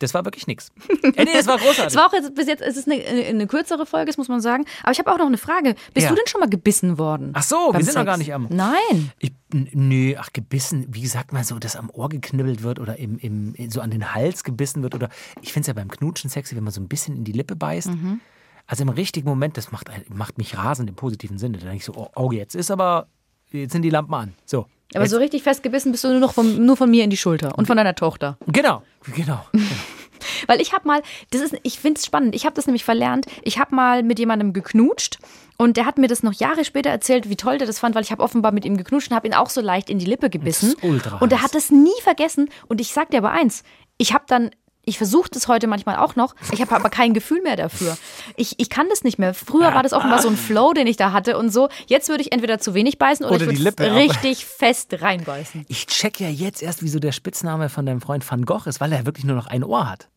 Das 0.00 0.14
war 0.14 0.24
wirklich 0.24 0.46
nix. 0.46 0.68
Äh, 1.02 1.24
nee, 1.24 1.32
das 1.32 1.46
war 1.48 1.58
großartig. 1.58 1.86
Es 1.86 1.96
war 1.96 2.06
auch 2.06 2.12
jetzt 2.12 2.34
bis 2.34 2.46
jetzt, 2.46 2.62
es 2.62 2.76
ist 2.76 2.88
eine, 2.88 3.02
eine 3.04 3.46
kürzere 3.48 3.84
Folge, 3.86 4.06
das 4.06 4.16
muss 4.16 4.28
man 4.28 4.40
sagen. 4.40 4.64
Aber 4.82 4.92
ich 4.92 4.98
habe 4.98 5.10
auch 5.12 5.18
noch 5.18 5.26
eine 5.26 5.38
Frage. 5.38 5.74
Bist 5.94 6.04
Ja. 6.04 6.10
du 6.10 6.14
denn 6.16 6.26
schon 6.28 6.40
mal 6.40 6.48
gebissen 6.48 6.98
worden? 6.98 7.30
Ach 7.34 7.42
so, 7.42 7.56
wir 7.72 7.78
sind 7.84 7.94
noch 7.94 8.02
Sex? 8.02 8.04
gar 8.06 8.16
nicht 8.16 8.32
am- 8.32 8.46
Nein. 8.50 9.10
Ich, 9.18 9.32
nö, 9.52 10.14
ach, 10.18 10.28
gebissen, 10.32 10.86
wie 10.90 11.06
sagt 11.06 11.32
man 11.32 11.42
so, 11.44 11.58
dass 11.58 11.74
am 11.74 11.90
Ohr 11.90 12.08
geknibbelt 12.08 12.62
wird 12.62 12.78
oder 12.78 12.98
im, 12.98 13.18
im, 13.18 13.54
so 13.70 13.80
an 13.80 13.90
den 13.90 14.14
Hals 14.14 14.44
gebissen 14.44 14.82
wird 14.82 14.94
oder 14.94 15.08
ich 15.42 15.52
finde 15.52 15.62
es 15.62 15.66
ja 15.68 15.72
beim 15.74 15.88
Knutschen 15.90 16.30
sexy, 16.30 16.54
wenn 16.54 16.64
man 16.64 16.72
so 16.72 16.80
ein 16.80 16.88
bisschen 16.88 17.16
in 17.16 17.24
die 17.24 17.32
Lippe 17.32 17.56
beißt. 17.56 17.88
Mhm. 17.88 18.20
Also 18.66 18.82
im 18.82 18.90
richtigen 18.90 19.28
Moment, 19.28 19.56
das 19.56 19.72
macht, 19.72 19.88
macht 20.10 20.36
mich 20.38 20.56
rasend 20.56 20.90
im 20.90 20.94
positiven 20.94 21.38
Sinne. 21.38 21.56
Da 21.58 21.62
denke 21.64 21.78
ich 21.78 21.84
so, 21.86 21.94
oh, 21.96 22.08
oh, 22.14 22.30
jetzt 22.32 22.54
ist 22.54 22.70
aber, 22.70 23.08
jetzt 23.52 23.72
sind 23.72 23.82
die 23.82 23.90
Lampen 23.90 24.14
an. 24.14 24.34
So. 24.44 24.66
Aber 24.94 25.04
jetzt, 25.04 25.10
so 25.10 25.18
richtig 25.18 25.42
festgebissen 25.42 25.92
bist 25.92 26.04
du 26.04 26.08
nur 26.08 26.20
noch 26.20 26.32
von, 26.32 26.64
nur 26.64 26.76
von 26.76 26.90
mir 26.90 27.04
in 27.04 27.10
die 27.10 27.16
Schulter 27.16 27.56
und 27.58 27.66
von 27.66 27.76
deiner 27.76 27.94
Tochter. 27.94 28.38
Genau, 28.46 28.82
genau. 29.14 29.44
Weil 30.46 30.60
ich 30.60 30.72
habe 30.72 30.86
mal, 30.86 31.02
das 31.30 31.42
ist, 31.42 31.56
ich 31.62 31.78
finde 31.78 31.98
es 31.98 32.06
spannend, 32.06 32.34
ich 32.34 32.44
habe 32.44 32.54
das 32.54 32.66
nämlich 32.66 32.84
verlernt. 32.84 33.26
Ich 33.42 33.58
habe 33.58 33.74
mal 33.74 34.02
mit 34.02 34.18
jemandem 34.18 34.52
geknutscht 34.52 35.18
und 35.58 35.76
der 35.76 35.86
hat 35.86 35.98
mir 35.98 36.08
das 36.08 36.22
noch 36.22 36.32
Jahre 36.32 36.64
später 36.64 36.90
erzählt, 36.90 37.28
wie 37.28 37.36
toll 37.36 37.58
der 37.58 37.66
das 37.66 37.78
fand, 37.78 37.94
weil 37.94 38.02
ich 38.02 38.10
habe 38.10 38.22
offenbar 38.22 38.52
mit 38.52 38.64
ihm 38.64 38.76
geknutscht 38.76 39.10
und 39.10 39.16
habe 39.16 39.26
ihn 39.26 39.34
auch 39.34 39.50
so 39.50 39.60
leicht 39.60 39.90
in 39.90 39.98
die 39.98 40.06
Lippe 40.06 40.30
gebissen. 40.30 40.74
Das 40.74 40.82
ist 40.82 40.84
ultra 40.84 41.18
und 41.18 41.32
er 41.32 41.42
hat 41.42 41.54
das 41.54 41.70
nie 41.70 42.00
vergessen. 42.02 42.48
Und 42.66 42.80
ich 42.80 42.92
sag 42.92 43.10
dir 43.10 43.18
aber 43.18 43.32
eins, 43.32 43.62
ich 43.98 44.14
habe 44.14 44.24
dann 44.26 44.50
ich 44.88 44.98
versuche 44.98 45.28
das 45.30 45.48
heute 45.48 45.66
manchmal 45.66 45.96
auch 45.96 46.16
noch. 46.16 46.34
Ich 46.52 46.60
habe 46.60 46.74
aber 46.74 46.88
kein 46.90 47.14
Gefühl 47.14 47.42
mehr 47.42 47.56
dafür. 47.56 47.96
Ich, 48.36 48.54
ich 48.58 48.70
kann 48.70 48.88
das 48.88 49.04
nicht 49.04 49.18
mehr. 49.18 49.34
Früher 49.34 49.74
war 49.74 49.82
das 49.82 49.92
offenbar 49.92 50.20
so 50.22 50.28
ein 50.28 50.36
Flow, 50.36 50.72
den 50.72 50.86
ich 50.86 50.96
da 50.96 51.12
hatte 51.12 51.36
und 51.38 51.50
so. 51.50 51.68
Jetzt 51.86 52.08
würde 52.08 52.22
ich 52.22 52.32
entweder 52.32 52.58
zu 52.58 52.74
wenig 52.74 52.98
beißen 52.98 53.24
oder, 53.26 53.34
Oder 53.36 53.44
ich 53.44 53.50
die 53.58 53.64
würde 53.64 53.84
Lippe 53.84 53.90
ab. 53.90 53.96
richtig 53.96 54.46
fest 54.46 55.00
reinbeißen. 55.02 55.66
Ich 55.68 55.86
check 55.86 56.20
ja 56.20 56.28
jetzt 56.28 56.62
erst, 56.62 56.82
wieso 56.82 56.98
der 56.98 57.12
Spitzname 57.12 57.68
von 57.68 57.84
deinem 57.86 58.00
Freund 58.00 58.28
Van 58.28 58.44
Gogh 58.44 58.66
ist, 58.68 58.80
weil 58.80 58.92
er 58.92 59.04
wirklich 59.06 59.24
nur 59.24 59.36
noch 59.36 59.46
ein 59.46 59.62
Ohr 59.62 59.88
hat. 59.88 60.08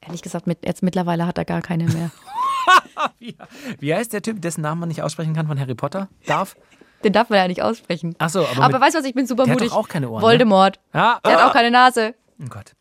Ehrlich 0.00 0.22
gesagt, 0.22 0.46
mit, 0.46 0.64
jetzt 0.64 0.82
mittlerweile 0.82 1.26
hat 1.26 1.36
er 1.38 1.44
gar 1.44 1.62
keine 1.62 1.84
mehr. 1.86 2.10
Wie 3.80 3.94
heißt 3.94 4.12
der 4.12 4.22
Typ, 4.22 4.40
dessen 4.40 4.60
Namen 4.60 4.80
man 4.80 4.88
nicht 4.88 5.02
aussprechen 5.02 5.34
kann 5.34 5.46
von 5.46 5.58
Harry 5.58 5.74
Potter? 5.74 6.08
Darf? 6.26 6.56
Den 7.04 7.12
darf 7.12 7.28
man 7.28 7.38
ja 7.38 7.48
nicht 7.48 7.62
aussprechen. 7.62 8.14
Ach 8.18 8.30
so, 8.30 8.46
aber 8.46 8.62
aber 8.64 8.80
weißt 8.80 8.94
du 8.94 8.98
was, 9.00 9.06
ich 9.06 9.14
bin 9.14 9.26
super 9.26 9.44
Der 9.44 9.52
hat 9.54 9.58
mutig. 9.60 9.72
doch 9.72 9.78
auch 9.78 9.88
keine 9.88 10.08
Ohren, 10.08 10.20
ne? 10.22 10.26
Voldemort. 10.26 10.80
Ja. 10.94 11.20
Der 11.24 11.32
hat 11.40 11.42
auch 11.48 11.52
keine 11.52 11.70
Nase. 11.70 12.14
Oh 12.40 12.46
Gott. 12.48 12.72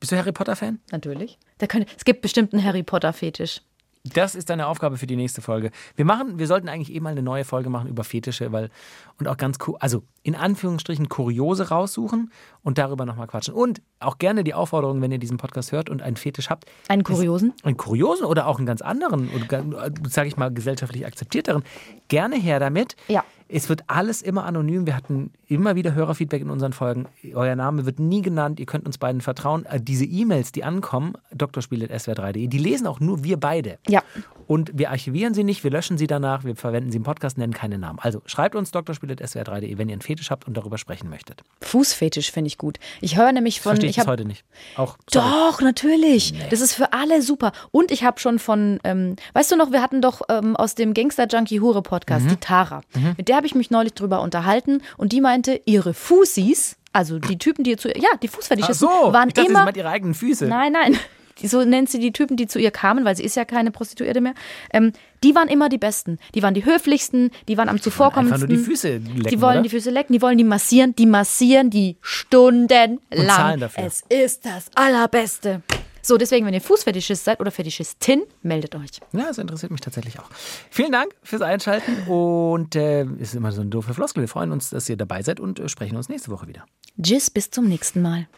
Bist 0.00 0.12
du 0.12 0.16
Harry 0.16 0.32
Potter-Fan? 0.32 0.80
Natürlich. 0.92 1.38
Könnte, 1.58 1.88
es 1.96 2.04
gibt 2.04 2.22
bestimmt 2.22 2.52
einen 2.52 2.64
Harry 2.64 2.82
Potter-Fetisch. 2.82 3.62
Das 4.04 4.34
ist 4.34 4.48
deine 4.48 4.68
Aufgabe 4.68 4.96
für 4.96 5.06
die 5.06 5.16
nächste 5.16 5.42
Folge. 5.42 5.70
Wir 5.96 6.04
machen, 6.04 6.38
wir 6.38 6.46
sollten 6.46 6.68
eigentlich 6.68 6.94
eh 6.94 7.00
mal 7.00 7.10
eine 7.10 7.22
neue 7.22 7.44
Folge 7.44 7.68
machen 7.68 7.88
über 7.88 8.04
Fetische, 8.04 8.52
weil 8.52 8.70
und 9.18 9.26
auch 9.28 9.36
ganz 9.36 9.58
cool, 9.66 9.76
also 9.80 10.02
in 10.22 10.34
Anführungsstrichen 10.34 11.08
kuriose 11.08 11.68
raussuchen 11.68 12.32
und 12.62 12.78
darüber 12.78 13.04
nochmal 13.04 13.26
quatschen. 13.26 13.54
Und 13.54 13.82
auch 14.00 14.18
gerne 14.18 14.44
die 14.44 14.54
Aufforderung, 14.54 15.02
wenn 15.02 15.10
ihr 15.10 15.18
diesen 15.18 15.36
Podcast 15.36 15.72
hört 15.72 15.90
und 15.90 16.00
einen 16.00 16.16
Fetisch 16.16 16.48
habt. 16.48 16.66
Einen 16.88 17.02
kuriosen? 17.02 17.52
Einen 17.64 17.76
kuriosen 17.76 18.24
oder 18.24 18.46
auch 18.46 18.58
einen 18.58 18.66
ganz 18.66 18.82
anderen 18.82 19.30
oder 19.30 19.90
sage 20.08 20.28
ich 20.28 20.36
mal 20.36 20.52
gesellschaftlich 20.52 21.04
akzeptierteren. 21.04 21.64
Gerne 22.08 22.36
her 22.36 22.60
damit. 22.60 22.96
Ja. 23.08 23.24
Es 23.50 23.68
wird 23.68 23.84
alles 23.86 24.20
immer 24.22 24.44
anonym. 24.44 24.86
Wir 24.86 24.94
hatten 24.96 25.32
immer 25.46 25.74
wieder 25.74 25.94
Hörerfeedback 25.94 26.42
in 26.42 26.50
unseren 26.50 26.72
Folgen. 26.72 27.06
Euer 27.34 27.56
Name 27.56 27.86
wird 27.86 27.98
nie 27.98 28.20
genannt. 28.22 28.60
Ihr 28.60 28.66
könnt 28.66 28.86
uns 28.86 28.98
beiden 28.98 29.20
vertrauen. 29.20 29.64
Äh, 29.66 29.80
Diese 29.80 30.04
E-Mails, 30.04 30.52
die 30.52 30.64
ankommen, 30.64 31.14
drspiel.swr3.de, 31.34 32.46
die 32.46 32.58
lesen 32.58 32.86
auch 32.86 33.00
nur 33.00 33.24
wir 33.24 33.38
beide. 33.38 33.78
Ja. 33.88 34.02
Und 34.46 34.70
wir 34.74 34.90
archivieren 34.90 35.34
sie 35.34 35.44
nicht, 35.44 35.62
wir 35.62 35.70
löschen 35.70 35.98
sie 35.98 36.06
danach, 36.06 36.44
wir 36.44 36.56
verwenden 36.56 36.90
sie 36.90 36.96
im 36.96 37.02
Podcast, 37.02 37.36
nennen 37.36 37.52
keine 37.52 37.78
Namen. 37.78 37.98
Also 38.00 38.22
schreibt 38.24 38.54
uns 38.54 38.70
drspiel.swr3.de, 38.70 39.76
wenn 39.76 39.88
ihr 39.88 39.92
einen 39.92 40.00
Fetisch 40.02 40.30
habt 40.30 40.46
und 40.46 40.56
darüber 40.56 40.78
sprechen 40.78 41.10
möchtet. 41.10 41.42
Fußfetisch 41.62 42.30
finde 42.32 42.48
ich 42.48 42.56
gut. 42.58 42.78
Ich 43.00 43.16
höre 43.18 43.32
nämlich 43.32 43.60
von. 43.60 43.72
Verstehe 43.72 43.90
ich, 43.90 43.96
ich 43.96 44.00
hab, 44.00 44.06
heute 44.08 44.24
nicht. 44.24 44.44
Auch. 44.76 44.96
sorry. 45.12 45.26
Doch, 45.28 45.60
natürlich. 45.60 46.34
Das 46.50 46.60
ist 46.62 46.72
für 46.74 46.92
alle 46.94 47.20
super. 47.22 47.52
Und 47.72 47.90
ich 47.90 48.04
habe 48.04 48.18
schon 48.20 48.38
von, 48.38 48.78
ähm, 48.84 49.16
weißt 49.34 49.52
du 49.52 49.56
noch, 49.56 49.70
wir 49.70 49.82
hatten 49.82 50.00
doch 50.00 50.22
ähm, 50.30 50.56
aus 50.56 50.74
dem 50.74 50.94
Gangster 50.94 51.26
Junkie 51.28 51.60
Hure 51.60 51.82
Podcast 51.82 52.24
Mhm. 52.24 52.28
die 52.30 52.36
Tara. 52.36 52.80
Mit 53.16 53.28
der 53.28 53.37
habe 53.38 53.46
ich 53.46 53.54
mich 53.54 53.70
neulich 53.70 53.94
drüber 53.94 54.20
unterhalten 54.20 54.82
und 54.98 55.12
die 55.12 55.22
meinte, 55.22 55.60
ihre 55.64 55.94
Fußis, 55.94 56.76
also 56.92 57.18
die 57.18 57.38
Typen, 57.38 57.64
die 57.64 57.76
zu, 57.76 57.88
ja, 57.88 58.10
die 58.22 58.28
Fußfetischisten, 58.28 58.88
so, 58.88 59.12
waren 59.14 59.28
ich 59.28 59.34
dachte, 59.34 59.48
sie 59.48 59.54
immer. 59.54 59.64
meint 59.64 59.76
ihre 59.78 59.88
eigenen 59.88 60.12
Füße. 60.14 60.44
Nein, 60.46 60.72
nein. 60.72 60.92
Die- 60.92 60.98
So 61.46 61.64
nennt 61.64 61.88
sie 61.88 62.00
die 62.00 62.10
Typen, 62.10 62.36
die 62.36 62.48
zu 62.48 62.58
ihr 62.58 62.72
kamen, 62.72 63.04
weil 63.04 63.14
sie 63.16 63.22
ist 63.22 63.36
ja 63.36 63.44
keine 63.44 63.70
Prostituierte 63.70 64.20
mehr. 64.20 64.34
Ähm, 64.72 64.92
die 65.22 65.36
waren 65.36 65.46
immer 65.46 65.68
die 65.68 65.78
Besten. 65.78 66.18
Die 66.34 66.42
waren 66.42 66.52
die 66.52 66.64
höflichsten, 66.64 67.30
die 67.46 67.56
waren 67.56 67.68
am 67.68 67.80
zuvorkommendsten. 67.80 68.48
nur 68.48 68.58
die 68.58 68.64
Füße 68.64 68.88
lecken, 68.96 69.22
Die 69.22 69.40
wollen 69.40 69.52
oder? 69.58 69.62
die 69.62 69.68
Füße 69.68 69.90
lecken, 69.90 70.12
die 70.14 70.20
wollen 70.20 70.36
die 70.36 70.42
massieren, 70.42 70.96
die 70.96 71.06
massieren 71.06 71.70
die 71.70 71.96
stundenlang. 72.00 72.98
Und 73.12 73.26
zahlen 73.28 73.60
dafür. 73.60 73.84
Es 73.84 74.02
ist 74.08 74.44
das 74.46 74.66
Allerbeste. 74.74 75.62
So, 76.02 76.16
deswegen, 76.16 76.46
wenn 76.46 76.54
ihr 76.54 76.60
Fußfetischist 76.60 77.24
seid 77.24 77.40
oder 77.40 77.50
Fetischistin, 77.50 78.22
meldet 78.42 78.74
euch. 78.74 78.90
Ja, 79.12 79.26
das 79.26 79.38
interessiert 79.38 79.70
mich 79.72 79.80
tatsächlich 79.80 80.18
auch. 80.18 80.28
Vielen 80.70 80.92
Dank 80.92 81.14
fürs 81.22 81.42
Einschalten 81.42 82.02
und 82.08 82.76
äh, 82.76 83.04
ist 83.04 83.34
immer 83.34 83.52
so 83.52 83.60
eine 83.60 83.70
doofe 83.70 83.92
Floskel. 83.94 84.22
Wir 84.22 84.28
freuen 84.28 84.52
uns, 84.52 84.70
dass 84.70 84.88
ihr 84.88 84.96
dabei 84.96 85.22
seid 85.22 85.40
und 85.40 85.58
äh, 85.60 85.68
sprechen 85.68 85.96
uns 85.96 86.08
nächste 86.08 86.30
Woche 86.30 86.46
wieder. 86.48 86.64
Tschüss, 87.00 87.30
bis 87.30 87.50
zum 87.50 87.66
nächsten 87.66 88.00
Mal. 88.02 88.28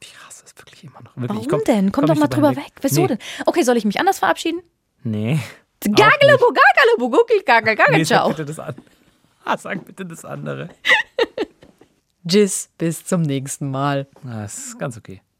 Ich 0.00 0.14
hasse 0.26 0.44
es 0.46 0.56
wirklich 0.56 0.84
immer 0.84 1.02
noch. 1.02 1.16
Wirklich, 1.16 1.30
Warum 1.30 1.48
komm- 1.48 1.64
denn? 1.66 1.92
Komm, 1.92 2.06
komm 2.06 2.14
doch 2.14 2.20
mal 2.20 2.28
drüber 2.28 2.56
weg. 2.56 2.72
Wieso 2.80 3.02
nee. 3.02 3.08
denn? 3.08 3.18
Okay, 3.46 3.62
soll 3.62 3.76
ich 3.76 3.84
mich 3.84 3.98
anders 4.00 4.20
verabschieden? 4.20 4.60
Nee. 5.02 5.38
Gagelebo, 5.80 6.46
gagelebo, 6.52 7.10
guckel, 7.10 7.42
gagel, 7.44 7.76
gagel, 7.76 7.96
Nee, 7.98 8.04
sag 8.04 8.16
ciao. 8.18 8.28
bitte 8.30 8.44
das 8.44 8.58
an. 8.58 8.74
Ah, 9.44 9.56
sag 9.56 9.84
bitte 9.84 10.04
das 10.06 10.24
andere. 10.24 10.68
Tschüss, 12.26 12.68
bis 12.78 13.04
zum 13.04 13.22
nächsten 13.22 13.70
Mal. 13.70 14.06
Ah, 14.24 14.42
Das 14.42 14.58
ist 14.58 14.78
ganz 14.78 14.96
okay. 14.96 15.22